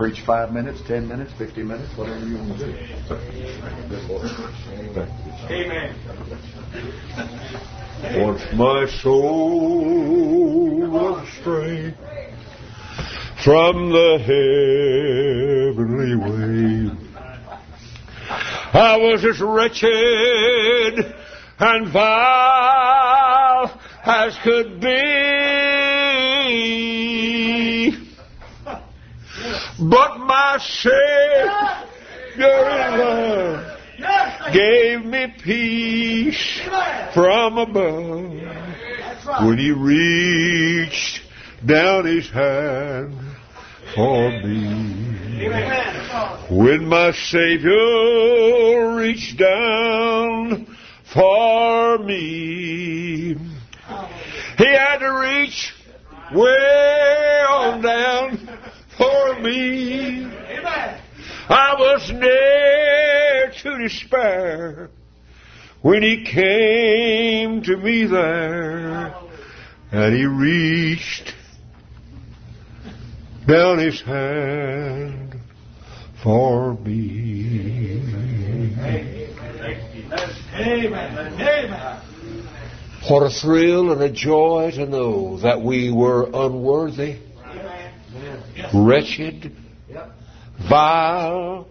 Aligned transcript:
Preach 0.00 0.22
five 0.22 0.50
minutes, 0.50 0.80
ten 0.88 1.06
minutes, 1.06 1.30
fifty 1.36 1.62
minutes, 1.62 1.94
whatever 1.94 2.24
you 2.24 2.38
want 2.38 2.58
to 2.58 2.64
do. 2.64 2.72
Amen. 5.50 5.94
Once 8.16 8.40
my 8.54 8.86
soul 9.02 10.88
was 10.88 11.28
astray 11.28 11.94
from 13.44 13.90
the 13.90 14.16
heavenly 15.76 16.16
way. 16.16 16.90
I 18.72 18.96
was 18.96 19.22
as 19.22 19.38
wretched 19.42 21.14
and 21.58 21.92
vile 21.92 23.78
as 24.06 24.34
could 24.44 24.80
be. 24.80 25.39
But 29.80 30.18
my 30.18 30.58
Savior 32.36 32.50
gave 34.52 35.06
me 35.06 35.34
peace 35.42 36.60
from 37.14 37.56
above. 37.56 38.30
When 39.42 39.56
He 39.56 39.70
reached 39.70 41.22
down 41.64 42.04
His 42.04 42.28
hand 42.28 43.18
for 43.94 44.30
me. 44.42 45.48
When 46.50 46.84
my 46.86 47.12
Savior 47.12 48.96
reached 48.96 49.38
down 49.38 50.66
for 51.04 51.96
me, 52.00 53.34
He 54.58 54.66
had 54.66 54.98
to 54.98 55.08
reach 55.08 55.72
way 56.34 57.44
on 57.48 57.80
down 57.80 58.48
for 59.00 59.40
me. 59.40 60.26
I 61.48 61.74
was 61.78 62.10
near 62.12 63.52
to 63.62 63.78
despair 63.82 64.90
when 65.80 66.02
He 66.02 66.24
came 66.24 67.62
to 67.62 67.76
me 67.78 68.04
there 68.04 69.14
and 69.90 70.14
He 70.14 70.26
reached 70.26 71.34
down 73.46 73.78
His 73.78 74.02
hand 74.02 75.40
for 76.22 76.74
me. 76.74 77.80
What 83.08 83.22
a 83.22 83.30
thrill 83.30 83.92
and 83.92 84.02
a 84.02 84.10
joy 84.10 84.72
to 84.74 84.86
know 84.86 85.38
that 85.38 85.62
we 85.62 85.90
were 85.90 86.28
unworthy, 86.32 87.16
wretched, 88.74 89.56
vile, 90.68 91.66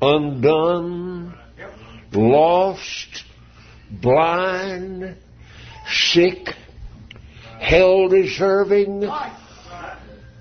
undone, 0.00 1.34
lost, 2.12 3.24
blind, 3.90 5.16
sick, 5.88 6.54
hell 7.58 8.08
deserving. 8.08 9.08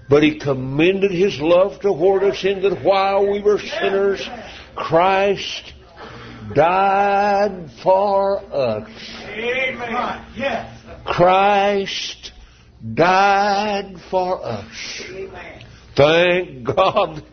But 0.07 0.21
he 0.21 0.39
commended 0.39 1.11
his 1.11 1.39
love 1.39 1.79
toward 1.81 2.23
us 2.23 2.43
in 2.43 2.61
that 2.61 2.83
while 2.83 3.31
we 3.31 3.41
were 3.41 3.57
sinners, 3.57 4.27
Christ 4.75 5.73
died 6.53 7.71
for 7.81 8.39
us. 8.53 8.89
Christ 11.05 12.31
died 12.93 13.95
for 14.09 14.43
us. 14.45 15.01
Thank 15.95 16.65
God. 16.65 17.23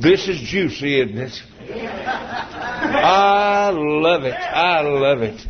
This 0.00 0.28
is 0.28 0.40
juicy, 0.40 1.00
isn't 1.00 1.18
it? 1.18 1.42
I 2.86 3.70
love 3.70 4.24
it. 4.24 4.34
I 4.34 4.80
love 4.82 5.22
it. 5.22 5.40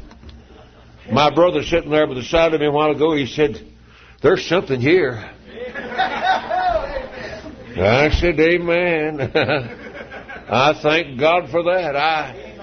My 1.11 1.35
brother 1.35 1.63
sitting 1.63 1.91
there 1.91 2.07
by 2.07 2.15
the 2.15 2.23
side 2.23 2.55
of 2.55 2.61
me 2.61 2.67
a 2.67 2.71
while 2.71 2.93
ago, 2.93 3.15
he 3.15 3.27
said, 3.27 3.67
There's 4.23 4.47
something 4.47 4.81
here. 4.81 5.31
I 7.77 8.11
said, 8.21 8.39
Amen. 8.39 9.21
I 10.47 10.79
thank 10.83 11.19
God 11.19 11.51
for 11.51 11.65
that. 11.65 11.97
I 11.97 12.55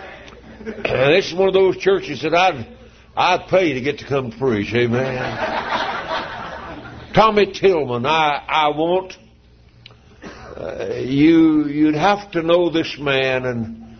this 0.63 1.27
is 1.27 1.33
one 1.33 1.47
of 1.47 1.53
those 1.53 1.77
churches 1.77 2.21
that 2.21 2.33
I'd 2.33 2.67
I'd 3.15 3.47
pay 3.47 3.73
to 3.73 3.81
get 3.81 3.99
to 3.99 4.07
come 4.07 4.31
preach. 4.31 4.73
Amen. 4.73 5.17
Tommy 7.13 7.51
Tillman, 7.51 8.05
I 8.05 8.43
I 8.47 8.67
want 8.69 9.17
uh, 10.55 10.95
you 10.95 11.65
you'd 11.67 11.95
have 11.95 12.31
to 12.31 12.41
know 12.41 12.69
this 12.69 12.97
man 12.99 13.45
and 13.45 13.97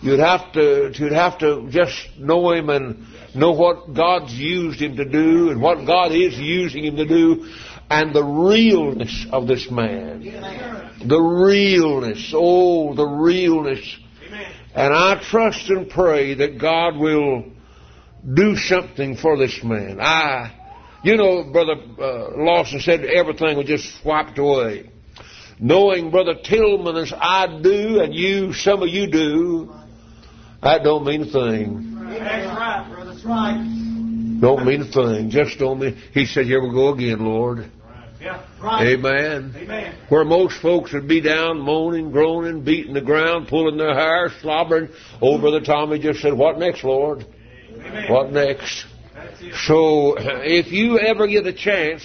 you'd 0.00 0.20
have 0.20 0.52
to 0.52 0.90
you'd 0.94 1.12
have 1.12 1.38
to 1.38 1.68
just 1.70 2.18
know 2.18 2.52
him 2.52 2.68
and 2.70 3.06
know 3.34 3.52
what 3.52 3.94
God's 3.94 4.32
used 4.32 4.80
him 4.80 4.96
to 4.96 5.04
do 5.04 5.50
and 5.50 5.60
what 5.62 5.86
God 5.86 6.12
is 6.12 6.36
using 6.36 6.84
him 6.84 6.96
to 6.96 7.06
do 7.06 7.48
and 7.90 8.14
the 8.14 8.24
realness 8.24 9.26
of 9.30 9.46
this 9.46 9.70
man. 9.70 10.22
The 11.06 11.18
realness. 11.18 12.32
Oh, 12.34 12.94
the 12.94 13.06
realness. 13.06 13.96
And 14.74 14.92
I 14.94 15.22
trust 15.22 15.70
and 15.70 15.88
pray 15.88 16.34
that 16.34 16.60
God 16.60 16.96
will 16.96 17.44
do 18.34 18.56
something 18.56 19.16
for 19.16 19.38
this 19.38 19.62
man. 19.62 20.00
I, 20.00 20.57
you 21.02 21.16
know, 21.16 21.44
Brother 21.44 21.74
uh, 21.98 22.30
Lawson 22.36 22.80
said 22.80 23.04
everything 23.04 23.56
was 23.56 23.66
just 23.66 24.00
swiped 24.00 24.38
away. 24.38 24.90
Knowing 25.60 26.10
Brother 26.10 26.34
Tillman 26.42 26.96
as 26.96 27.12
I 27.12 27.60
do 27.62 28.00
and 28.00 28.14
you, 28.14 28.52
some 28.52 28.82
of 28.82 28.88
you 28.88 29.10
do, 29.10 29.72
that 30.62 30.84
don't 30.84 31.04
mean 31.04 31.22
a 31.22 31.26
thing. 31.26 31.94
That's 32.08 32.46
right, 32.46 32.88
brother. 32.88 33.12
That's 33.12 33.24
right. 33.24 34.38
Don't 34.40 34.64
mean 34.64 34.82
a 34.82 34.90
thing. 34.90 35.30
Just 35.30 35.58
don't 35.58 35.80
mean. 35.80 35.96
He 36.14 36.26
said, 36.26 36.46
"Here 36.46 36.62
we 36.62 36.70
go 36.70 36.94
again, 36.94 37.24
Lord." 37.24 37.70
Yeah, 38.20 38.44
right. 38.60 38.86
Amen. 38.88 39.54
Amen. 39.56 39.94
Where 40.08 40.24
most 40.24 40.60
folks 40.60 40.92
would 40.92 41.06
be 41.06 41.20
down 41.20 41.60
moaning, 41.60 42.10
groaning, 42.10 42.64
beating 42.64 42.94
the 42.94 43.00
ground, 43.00 43.46
pulling 43.46 43.76
their 43.76 43.94
hair, 43.94 44.30
slobbering. 44.40 44.88
Old 45.20 45.40
Brother 45.40 45.60
Tommy 45.60 46.00
just 46.00 46.20
said, 46.20 46.34
What 46.34 46.58
next, 46.58 46.82
Lord? 46.82 47.24
Amen. 47.70 48.12
What 48.12 48.32
next? 48.32 48.86
So 49.66 50.16
if 50.18 50.72
you 50.72 50.98
ever 50.98 51.26
get 51.26 51.46
a 51.46 51.52
chance 51.52 52.04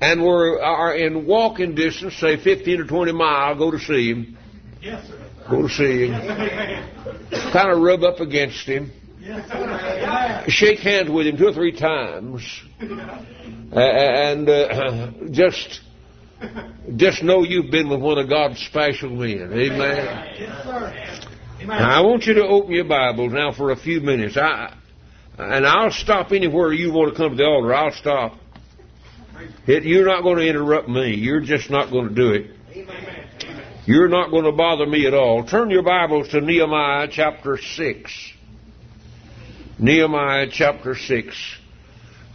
and 0.00 0.22
we're 0.22 0.60
are 0.60 0.94
in 0.94 1.26
walking 1.26 1.74
distance, 1.74 2.16
say 2.18 2.42
15 2.42 2.80
or 2.80 2.86
20 2.86 3.12
mile, 3.12 3.56
go 3.56 3.70
to 3.70 3.78
see 3.78 4.10
him. 4.10 4.38
Yes, 4.80 5.06
sir. 5.06 5.30
Go 5.50 5.62
to 5.62 5.68
see 5.68 6.08
him. 6.08 7.52
Kind 7.52 7.70
of 7.70 7.80
rub 7.80 8.02
up 8.02 8.20
against 8.20 8.66
him. 8.66 8.92
Yes. 9.20 10.50
Shake 10.50 10.78
hands 10.80 11.10
with 11.10 11.26
him 11.26 11.36
two 11.36 11.48
or 11.48 11.52
three 11.52 11.76
times. 11.76 12.42
And 12.80 14.48
uh, 14.48 15.12
just 15.30 15.80
just 16.96 17.22
know 17.22 17.42
you've 17.42 17.70
been 17.70 17.88
with 17.90 18.00
one 18.00 18.18
of 18.18 18.28
God's 18.28 18.58
special 18.60 19.10
men. 19.10 19.52
Amen. 19.52 20.34
Yes, 20.38 20.64
sir. 20.64 21.26
Amen. 21.60 21.78
Now, 21.78 21.98
I 21.98 22.00
want 22.00 22.24
you 22.24 22.34
to 22.34 22.44
open 22.46 22.72
your 22.72 22.84
Bibles 22.84 23.32
now 23.32 23.52
for 23.52 23.70
a 23.70 23.76
few 23.76 24.00
minutes. 24.00 24.38
I 24.38 24.74
and 25.40 25.66
I'll 25.66 25.90
stop 25.90 26.32
anywhere 26.32 26.72
you 26.72 26.92
want 26.92 27.14
to 27.14 27.16
come 27.16 27.30
to 27.30 27.36
the 27.36 27.44
altar. 27.44 27.74
I'll 27.74 27.92
stop. 27.92 28.38
It, 29.66 29.84
you're 29.84 30.06
not 30.06 30.22
going 30.22 30.38
to 30.38 30.46
interrupt 30.46 30.88
me. 30.88 31.14
You're 31.14 31.40
just 31.40 31.70
not 31.70 31.90
going 31.90 32.08
to 32.10 32.14
do 32.14 32.32
it. 32.32 32.50
You're 33.86 34.08
not 34.08 34.30
going 34.30 34.44
to 34.44 34.52
bother 34.52 34.86
me 34.86 35.06
at 35.06 35.14
all. 35.14 35.44
Turn 35.44 35.70
your 35.70 35.82
Bibles 35.82 36.28
to 36.28 36.40
Nehemiah 36.40 37.08
chapter 37.10 37.56
6. 37.56 38.32
Nehemiah 39.78 40.48
chapter 40.52 40.94
6. 40.94 41.56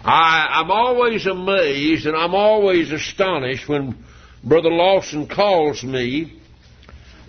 I, 0.03 0.47
I'm 0.61 0.71
always 0.71 1.25
amazed 1.27 2.07
and 2.07 2.15
I'm 2.15 2.33
always 2.33 2.91
astonished 2.91 3.69
when 3.69 4.03
Brother 4.43 4.69
Lawson 4.69 5.27
calls 5.27 5.83
me 5.83 6.39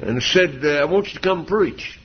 and 0.00 0.22
said, 0.22 0.60
uh, 0.62 0.68
I 0.68 0.84
want 0.86 1.08
you 1.08 1.14
to 1.14 1.20
come 1.20 1.46
preach. 1.46 1.98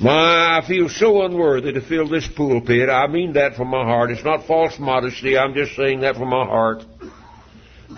My, 0.00 0.58
I 0.58 0.66
feel 0.66 0.88
so 0.88 1.24
unworthy 1.24 1.72
to 1.72 1.80
fill 1.80 2.08
this 2.08 2.26
pulpit. 2.26 2.88
I 2.88 3.06
mean 3.06 3.34
that 3.34 3.54
from 3.54 3.68
my 3.68 3.84
heart. 3.84 4.10
It's 4.10 4.24
not 4.24 4.46
false 4.46 4.78
modesty. 4.78 5.38
I'm 5.38 5.54
just 5.54 5.76
saying 5.76 6.00
that 6.00 6.16
from 6.16 6.30
my 6.30 6.44
heart. 6.44 6.84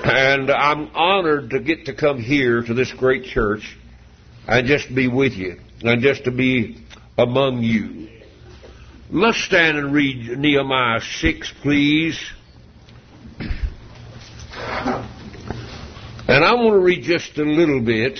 And 0.02 0.50
I'm 0.50 0.88
honored 0.94 1.50
to 1.50 1.60
get 1.60 1.86
to 1.86 1.94
come 1.94 2.20
here 2.20 2.62
to 2.62 2.74
this 2.74 2.92
great 2.92 3.24
church 3.24 3.78
and 4.46 4.66
just 4.66 4.94
be 4.94 5.08
with 5.08 5.32
you 5.32 5.58
and 5.82 6.02
just 6.02 6.24
to 6.24 6.30
be 6.30 6.84
among 7.16 7.62
you. 7.62 8.08
Let's 9.10 9.42
stand 9.42 9.78
and 9.78 9.94
read 9.94 10.38
Nehemiah 10.38 11.00
6, 11.00 11.54
please. 11.62 12.20
And 16.28 16.44
I 16.44 16.54
want 16.54 16.74
to 16.74 16.80
read 16.80 17.04
just 17.04 17.38
a 17.38 17.44
little 17.44 17.80
bit. 17.80 18.18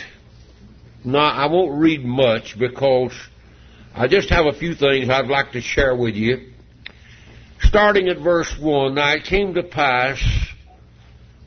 Now, 1.05 1.29
I 1.31 1.47
won't 1.47 1.81
read 1.81 2.05
much 2.05 2.57
because 2.59 3.13
I 3.99 4.09
just 4.09 4.29
have 4.29 4.45
a 4.45 4.53
few 4.53 4.75
things 4.75 5.09
I'd 5.09 5.29
like 5.29 5.53
to 5.53 5.63
share 5.63 5.97
with 5.97 6.17
you. 6.17 6.51
Starting 7.63 8.09
at 8.09 8.19
verse 8.19 8.55
1, 8.61 8.95
Now 8.95 9.15
it 9.15 9.25
came 9.25 9.55
to 9.55 9.63
pass 9.63 10.23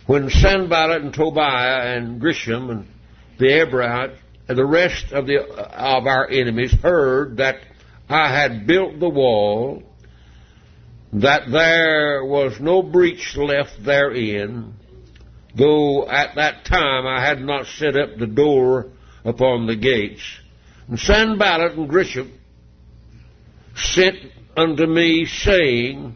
when 0.07 0.31
Sanballat 0.31 1.04
and 1.04 1.13
Tobiah 1.13 1.96
and 1.96 2.19
Geshem 2.19 2.72
and 2.72 2.88
the 3.38 3.46
Ebrite 3.46 4.18
and 4.48 4.57
the 4.57 4.66
rest 4.66 5.12
of 5.12 5.28
the 5.28 5.44
uh, 5.44 5.98
of 5.98 6.07
our 6.07 6.28
enemies 6.28 6.74
heard 6.81 7.38
that 7.38 7.57
I 8.10 8.36
had 8.36 8.66
built 8.66 9.00
the 9.00 9.10
wall, 9.10 9.84
that 11.13 11.52
there 11.52 12.25
was 12.25 12.60
no 12.60 12.81
breach 12.81 13.38
left 13.38 13.84
therein, 13.86 14.74
though 15.54 16.10
at 16.10 16.34
that 16.34 16.66
time 16.66 17.06
I 17.06 17.24
had 17.24 17.42
not 17.42 17.68
set 17.68 17.95
up 17.95 18.18
the 18.18 18.25
door 18.25 18.88
upon 19.24 19.68
the 19.68 19.75
gates. 19.75 20.24
And 20.88 20.98
Sanballat 21.00 21.74
and 21.74 21.88
Geshem 21.88 22.38
sent 23.80 24.18
unto 24.56 24.86
me, 24.86 25.26
saying, 25.26 26.16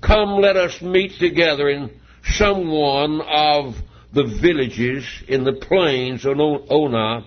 Come, 0.00 0.40
let 0.40 0.56
us 0.56 0.80
meet 0.80 1.18
together 1.18 1.68
in 1.68 1.90
some 2.24 2.70
one 2.70 3.20
of 3.20 3.74
the 4.12 4.24
villages 4.40 5.04
in 5.26 5.44
the 5.44 5.54
plains 5.54 6.24
of 6.24 6.38
Ono. 6.38 7.24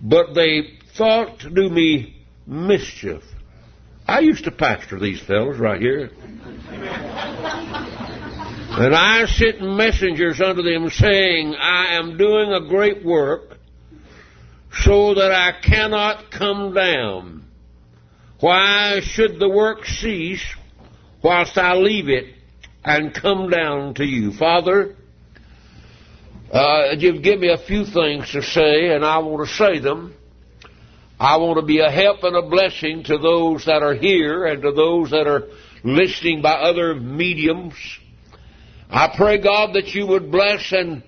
But 0.00 0.34
they 0.34 0.78
thought 0.96 1.40
to 1.40 1.50
do 1.50 1.68
me 1.68 2.22
mischief. 2.46 3.22
I 4.06 4.20
used 4.20 4.44
to 4.44 4.50
pastor 4.50 5.00
these 5.00 5.20
fellows 5.22 5.58
right 5.58 5.80
here. 5.80 6.10
and 8.76 8.94
I 8.94 9.24
sent 9.26 9.62
messengers 9.62 10.40
unto 10.40 10.62
them 10.62 10.90
saying, 10.90 11.54
I 11.54 11.94
am 11.94 12.18
doing 12.18 12.52
a 12.52 12.68
great 12.68 13.04
work 13.04 13.56
so 14.82 15.14
that 15.14 15.32
I 15.32 15.52
cannot 15.62 16.30
come 16.30 16.74
down. 16.74 17.43
Why 18.44 19.00
should 19.00 19.38
the 19.38 19.48
work 19.48 19.86
cease 19.86 20.44
whilst 21.22 21.56
I 21.56 21.76
leave 21.76 22.10
it 22.10 22.26
and 22.84 23.14
come 23.14 23.48
down 23.48 23.94
to 23.94 24.04
you? 24.04 24.32
Father, 24.32 24.96
uh, 26.52 26.90
you've 26.98 27.22
given 27.22 27.40
me 27.40 27.48
a 27.48 27.56
few 27.56 27.86
things 27.86 28.30
to 28.32 28.42
say, 28.42 28.94
and 28.94 29.02
I 29.02 29.16
want 29.20 29.48
to 29.48 29.54
say 29.54 29.78
them. 29.78 30.12
I 31.18 31.38
want 31.38 31.58
to 31.58 31.64
be 31.64 31.78
a 31.78 31.90
help 31.90 32.22
and 32.22 32.36
a 32.36 32.42
blessing 32.42 33.04
to 33.04 33.16
those 33.16 33.64
that 33.64 33.82
are 33.82 33.94
here 33.94 34.44
and 34.44 34.60
to 34.60 34.72
those 34.72 35.08
that 35.12 35.26
are 35.26 35.44
listening 35.82 36.42
by 36.42 36.52
other 36.52 36.94
mediums. 36.94 37.72
I 38.90 39.14
pray, 39.16 39.38
God, 39.42 39.74
that 39.74 39.94
you 39.94 40.06
would 40.08 40.30
bless 40.30 40.70
and 40.70 41.02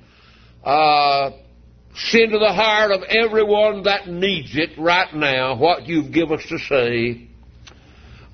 uh, 0.64 1.32
send 1.96 2.32
to 2.32 2.38
the 2.38 2.54
heart 2.54 2.92
of 2.92 3.02
everyone 3.02 3.82
that 3.82 4.08
needs 4.08 4.56
it 4.56 4.70
right 4.78 5.14
now 5.14 5.58
what 5.58 5.86
you've 5.86 6.12
given 6.12 6.38
us 6.38 6.46
to 6.46 6.58
say. 6.60 7.25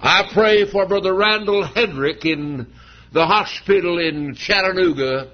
I 0.05 0.29
pray 0.33 0.69
for 0.69 0.85
Brother 0.89 1.15
Randall 1.15 1.65
Hedrick 1.65 2.25
in 2.25 2.67
the 3.13 3.25
hospital 3.25 4.01
in 4.01 4.35
Chattanooga 4.35 5.31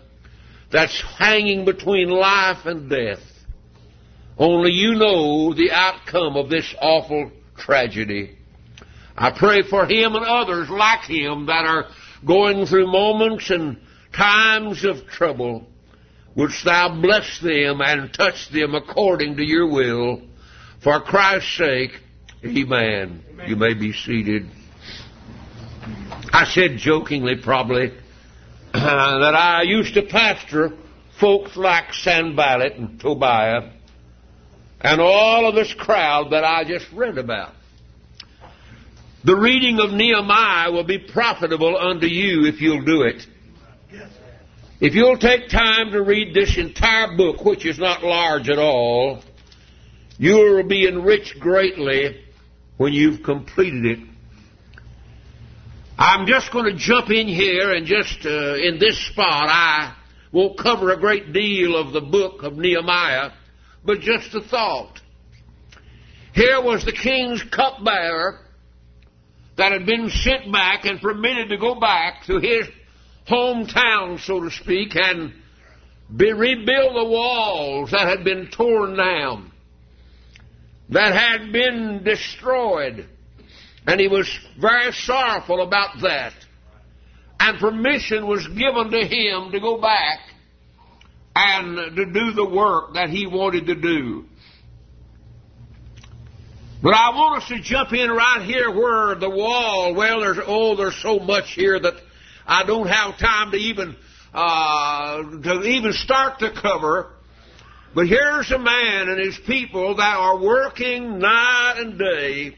that's 0.70 1.02
hanging 1.18 1.64
between 1.64 2.10
life 2.10 2.66
and 2.66 2.90
death. 2.90 3.22
Only 4.36 4.72
you 4.72 4.94
know 4.94 5.54
the 5.54 5.70
outcome 5.72 6.36
of 6.36 6.50
this 6.50 6.74
awful 6.82 7.32
tragedy. 7.56 8.36
I 9.16 9.30
pray 9.30 9.62
for 9.62 9.86
him 9.86 10.14
and 10.14 10.26
others 10.26 10.68
like 10.68 11.04
him 11.04 11.46
that 11.46 11.64
are 11.64 11.86
going 12.26 12.66
through 12.66 12.92
moments 12.92 13.48
and 13.48 13.78
times 14.14 14.84
of 14.84 15.06
trouble. 15.06 15.66
Wouldst 16.36 16.66
thou 16.66 17.00
bless 17.00 17.40
them 17.40 17.80
and 17.80 18.12
touch 18.12 18.50
them 18.50 18.74
according 18.74 19.38
to 19.38 19.42
your 19.42 19.66
will? 19.66 20.20
For 20.84 21.00
Christ's 21.00 21.56
sake, 21.56 21.92
amen. 22.44 23.24
amen. 23.30 23.48
You 23.48 23.56
may 23.56 23.72
be 23.72 23.94
seated. 23.94 24.50
I 26.32 26.44
said 26.44 26.76
jokingly, 26.76 27.36
probably, 27.36 27.92
that 28.72 29.34
I 29.34 29.62
used 29.62 29.94
to 29.94 30.02
pastor 30.02 30.72
folks 31.18 31.56
like 31.56 31.92
Sanballat 31.94 32.74
and 32.74 33.00
Tobiah 33.00 33.70
and 34.80 35.00
all 35.00 35.48
of 35.48 35.54
this 35.54 35.72
crowd 35.74 36.30
that 36.30 36.44
I 36.44 36.64
just 36.64 36.86
read 36.92 37.18
about. 37.18 37.54
The 39.24 39.36
reading 39.36 39.80
of 39.80 39.90
Nehemiah 39.90 40.70
will 40.70 40.84
be 40.84 40.98
profitable 40.98 41.76
unto 41.76 42.06
you 42.06 42.46
if 42.46 42.60
you'll 42.60 42.84
do 42.84 43.02
it. 43.02 43.26
If 44.80 44.94
you'll 44.94 45.18
take 45.18 45.48
time 45.48 45.90
to 45.90 46.02
read 46.02 46.34
this 46.34 46.56
entire 46.56 47.16
book, 47.16 47.44
which 47.44 47.66
is 47.66 47.80
not 47.80 48.04
large 48.04 48.48
at 48.48 48.60
all, 48.60 49.22
you 50.18 50.34
will 50.34 50.62
be 50.62 50.86
enriched 50.86 51.40
greatly 51.40 52.24
when 52.76 52.92
you've 52.92 53.24
completed 53.24 53.84
it. 53.84 53.98
I'm 56.00 56.28
just 56.28 56.52
going 56.52 56.66
to 56.66 56.78
jump 56.78 57.10
in 57.10 57.26
here 57.26 57.72
and 57.72 57.84
just 57.84 58.24
uh, 58.24 58.54
in 58.54 58.78
this 58.78 58.96
spot, 59.10 59.48
I 59.48 59.96
won't 60.30 60.56
cover 60.56 60.92
a 60.92 61.00
great 61.00 61.32
deal 61.32 61.74
of 61.74 61.92
the 61.92 62.00
book 62.00 62.44
of 62.44 62.56
Nehemiah, 62.56 63.32
but 63.84 63.98
just 63.98 64.32
a 64.32 64.40
thought. 64.40 65.00
Here 66.34 66.62
was 66.62 66.84
the 66.84 66.92
king's 66.92 67.42
cupbearer 67.42 68.38
that 69.56 69.72
had 69.72 69.86
been 69.86 70.08
sent 70.08 70.52
back 70.52 70.84
and 70.84 71.00
permitted 71.00 71.48
to 71.48 71.58
go 71.58 71.80
back 71.80 72.26
to 72.26 72.38
his 72.38 72.68
hometown, 73.28 74.20
so 74.20 74.40
to 74.40 74.52
speak, 74.52 74.94
and 74.94 75.32
be, 76.16 76.32
rebuild 76.32 76.94
the 76.94 77.10
walls 77.10 77.90
that 77.90 78.06
had 78.06 78.22
been 78.22 78.48
torn 78.52 78.96
down, 78.96 79.50
that 80.90 81.12
had 81.12 81.52
been 81.52 82.04
destroyed. 82.04 83.08
And 83.88 83.98
he 83.98 84.06
was 84.06 84.28
very 84.60 84.92
sorrowful 84.92 85.62
about 85.62 86.02
that. 86.02 86.34
And 87.40 87.58
permission 87.58 88.26
was 88.26 88.46
given 88.48 88.90
to 88.90 89.00
him 89.00 89.50
to 89.52 89.60
go 89.60 89.80
back 89.80 90.18
and 91.34 91.96
to 91.96 92.04
do 92.04 92.32
the 92.32 92.44
work 92.44 92.92
that 92.94 93.08
he 93.08 93.26
wanted 93.26 93.64
to 93.66 93.74
do. 93.74 94.26
But 96.82 96.92
I 96.92 97.08
want 97.14 97.42
us 97.42 97.48
to 97.48 97.62
jump 97.62 97.94
in 97.94 98.10
right 98.10 98.42
here 98.44 98.70
where 98.70 99.14
the 99.14 99.30
wall, 99.30 99.94
well, 99.94 100.20
there's, 100.20 100.38
oh, 100.46 100.76
there's 100.76 101.00
so 101.02 101.18
much 101.18 101.54
here 101.54 101.80
that 101.80 101.94
I 102.46 102.64
don't 102.64 102.88
have 102.88 103.18
time 103.18 103.52
to 103.52 103.56
even 103.56 103.96
uh, 104.34 105.22
to 105.44 105.62
even 105.62 105.94
start 105.94 106.40
to 106.40 106.52
cover. 106.52 107.14
But 107.94 108.06
here's 108.06 108.50
a 108.50 108.58
man 108.58 109.08
and 109.08 109.18
his 109.18 109.38
people 109.46 109.96
that 109.96 110.16
are 110.18 110.38
working 110.38 111.18
night 111.18 111.76
and 111.78 111.98
day, 111.98 112.54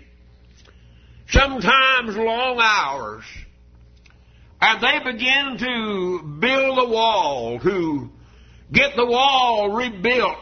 sometimes 1.30 2.16
long 2.16 2.58
hours, 2.60 3.24
and 4.60 4.82
they 4.82 5.12
begin 5.12 5.56
to 5.58 6.22
build 6.38 6.78
a 6.78 6.90
wall, 6.90 7.58
to 7.60 8.10
get 8.72 8.96
the 8.96 9.06
wall 9.06 9.70
rebuilt. 9.70 10.38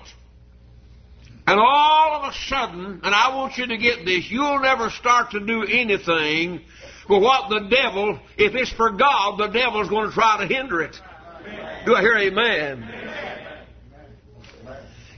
And 1.46 1.58
all 1.58 2.20
of 2.22 2.30
a 2.30 2.36
sudden, 2.46 3.00
and 3.02 3.14
I 3.14 3.34
want 3.34 3.56
you 3.56 3.66
to 3.68 3.78
get 3.78 4.04
this, 4.04 4.30
you'll 4.30 4.60
never 4.60 4.90
start 4.90 5.30
to 5.30 5.40
do 5.40 5.62
anything 5.62 6.60
but 7.08 7.20
what 7.20 7.48
the 7.48 7.68
devil, 7.74 8.18
if 8.36 8.54
it's 8.54 8.70
for 8.70 8.90
God, 8.90 9.38
the 9.38 9.46
devil's 9.46 9.88
going 9.88 10.08
to 10.08 10.14
try 10.14 10.46
to 10.46 10.54
hinder 10.54 10.82
it. 10.82 10.94
Do 11.86 11.94
I 11.94 12.02
hear 12.02 12.18
amen? 12.18 12.84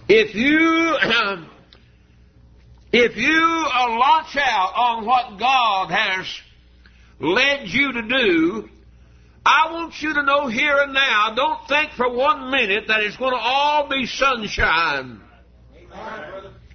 If 0.08 0.34
you, 0.36 0.96
if 2.92 3.16
you 3.16 3.66
uh, 3.72 3.98
launch 3.98 4.36
out 4.36 4.72
on 4.74 5.06
what 5.06 5.38
God 5.38 5.90
has 5.90 6.26
led 7.20 7.68
you 7.68 7.92
to 7.92 8.02
do, 8.02 8.68
I 9.44 9.72
want 9.72 10.00
you 10.02 10.14
to 10.14 10.22
know 10.22 10.48
here 10.48 10.76
and 10.78 10.92
now, 10.92 11.34
don't 11.34 11.66
think 11.68 11.92
for 11.92 12.12
one 12.12 12.50
minute 12.50 12.84
that 12.88 13.00
it's 13.00 13.16
going 13.16 13.32
to 13.32 13.40
all 13.40 13.88
be 13.88 14.06
sunshine. 14.06 15.20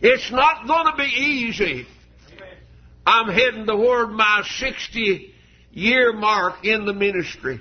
It's 0.02 0.32
not 0.32 0.68
going 0.68 0.88
to 0.88 0.98
be 0.98 1.04
easy. 1.04 1.88
I'm 3.06 3.30
heading 3.30 3.66
toward 3.66 4.12
my 4.12 4.44
60 4.58 5.34
year 5.72 6.14
mark 6.14 6.66
in 6.66 6.86
the 6.86 6.94
ministry. 6.94 7.60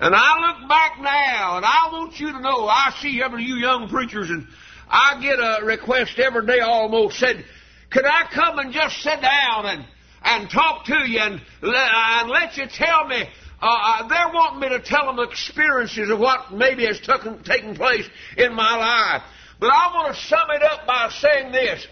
And 0.00 0.14
I 0.14 0.40
look 0.40 0.68
back 0.68 0.98
now, 0.98 1.58
and 1.58 1.64
I 1.64 1.90
want 1.92 2.18
you 2.18 2.32
to 2.32 2.40
know, 2.40 2.66
I 2.66 2.94
see 3.02 3.22
every 3.22 3.44
you 3.44 3.56
young 3.56 3.88
preachers, 3.88 4.30
and 4.30 4.46
I 4.90 5.20
get 5.22 5.38
a 5.38 5.64
request 5.64 6.18
every 6.18 6.46
day 6.46 6.60
almost 6.60 7.18
said, 7.18 7.44
could 7.90 8.04
I 8.04 8.28
come 8.32 8.58
and 8.58 8.72
just 8.72 9.00
sit 9.02 9.20
down 9.20 9.66
and, 9.66 9.84
and 10.22 10.50
talk 10.50 10.84
to 10.86 11.08
you 11.08 11.20
and, 11.20 11.40
and 11.62 12.30
let 12.30 12.56
you 12.56 12.66
tell 12.66 13.06
me, 13.06 13.22
uh, 13.62 13.66
uh, 13.66 14.08
they're 14.08 14.32
wanting 14.32 14.60
me 14.60 14.68
to 14.70 14.80
tell 14.80 15.06
them 15.06 15.16
the 15.16 15.22
experiences 15.22 16.10
of 16.10 16.18
what 16.18 16.52
maybe 16.52 16.86
has 16.86 16.98
taken, 17.00 17.42
taken 17.44 17.76
place 17.76 18.08
in 18.36 18.54
my 18.54 18.76
life. 18.76 19.22
But 19.60 19.70
I 19.72 19.92
want 19.94 20.14
to 20.14 20.20
sum 20.22 20.50
it 20.50 20.62
up 20.62 20.86
by 20.86 21.10
saying 21.10 21.52
this. 21.52 21.86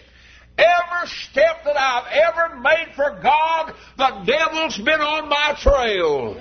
Every 0.57 1.07
step 1.29 1.63
that 1.63 1.77
I've 1.77 2.11
ever 2.11 2.59
made 2.59 2.93
for 2.95 3.19
God, 3.21 3.73
the 3.97 4.23
devil's 4.25 4.77
been 4.77 4.99
on 4.99 5.29
my 5.29 5.55
trail. 5.61 6.35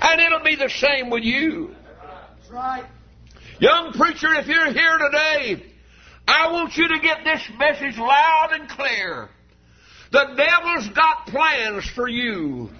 And 0.00 0.20
it'll 0.20 0.42
be 0.42 0.56
the 0.56 0.70
same 0.70 1.10
with 1.10 1.22
you. 1.22 1.74
Young 3.60 3.92
preacher, 3.92 4.34
if 4.34 4.46
you're 4.46 4.72
here 4.72 4.98
today, 4.98 5.64
I 6.26 6.52
want 6.52 6.76
you 6.76 6.88
to 6.88 6.98
get 7.00 7.24
this 7.24 7.42
message 7.58 7.98
loud 7.98 8.50
and 8.52 8.68
clear. 8.68 9.28
The 10.10 10.34
devil's 10.36 10.88
got 10.88 11.26
plans 11.26 11.84
for 11.94 12.08
you. 12.08 12.70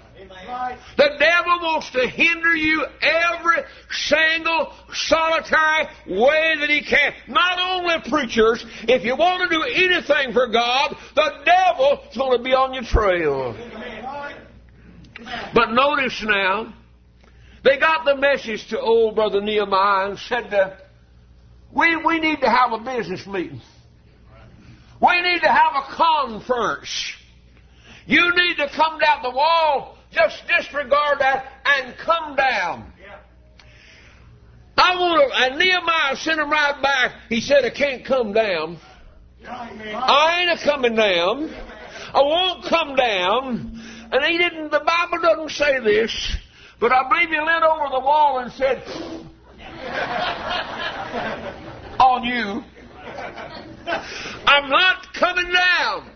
The 0.97 1.09
devil 1.19 1.59
wants 1.61 1.91
to 1.91 2.07
hinder 2.07 2.55
you 2.55 2.85
every 3.01 3.63
single 3.91 4.73
solitary 4.93 5.87
way 6.07 6.55
that 6.59 6.69
he 6.69 6.81
can. 6.81 7.13
Not 7.27 7.59
only 7.59 8.09
preachers, 8.09 8.65
if 8.87 9.03
you 9.03 9.15
want 9.15 9.49
to 9.49 9.55
do 9.55 9.63
anything 9.63 10.33
for 10.33 10.47
God, 10.47 10.95
the 11.15 11.31
devil 11.45 12.01
is 12.09 12.17
going 12.17 12.37
to 12.37 12.43
be 12.43 12.53
on 12.53 12.73
your 12.73 12.83
trail. 12.83 13.55
But 15.53 15.71
notice 15.71 16.23
now, 16.23 16.73
they 17.65 17.79
got 17.79 18.05
the 18.05 18.15
message 18.15 18.67
to 18.69 18.79
old 18.79 19.15
brother 19.15 19.41
Nehemiah 19.41 20.09
and 20.09 20.19
said, 20.19 20.53
uh, 20.53 20.75
we, 21.73 21.95
we 21.95 22.19
need 22.19 22.39
to 22.41 22.49
have 22.49 22.71
a 22.71 22.77
business 22.77 23.25
meeting. 23.25 23.59
We 25.01 25.21
need 25.21 25.41
to 25.41 25.51
have 25.51 25.73
a 25.75 25.95
conference. 25.95 27.13
You 28.05 28.31
need 28.35 28.57
to 28.57 28.69
come 28.69 28.99
down 28.99 29.23
the 29.23 29.31
wall. 29.31 29.97
Just 30.11 30.43
disregard 30.47 31.19
that 31.19 31.51
and 31.65 31.97
come 31.97 32.35
down. 32.35 32.93
I 34.77 34.95
want 34.95 35.31
to, 35.31 35.37
and 35.43 35.59
Nehemiah 35.59 36.15
sent 36.17 36.39
him 36.39 36.49
right 36.49 36.79
back. 36.81 37.13
He 37.29 37.41
said, 37.41 37.65
I 37.65 37.71
can't 37.71 38.05
come 38.05 38.31
down. 38.31 38.77
I 39.47 40.41
ain't 40.41 40.59
a 40.59 40.63
coming 40.63 40.95
down. 40.95 41.49
I 42.13 42.21
won't 42.21 42.65
come 42.65 42.95
down. 42.95 43.81
And 44.11 44.23
he 44.25 44.37
didn't, 44.37 44.71
the 44.71 44.81
Bible 44.85 45.21
doesn't 45.21 45.51
say 45.51 45.79
this, 45.79 46.37
but 46.79 46.91
I 46.91 47.07
believe 47.07 47.29
he 47.29 47.39
leaned 47.39 47.63
over 47.63 47.89
the 47.91 47.99
wall 47.99 48.39
and 48.39 48.51
said, 48.53 48.83
on 51.99 52.23
you. 52.23 52.63
I'm 54.45 54.69
not 54.69 55.13
coming 55.13 55.51
down. 55.51 56.09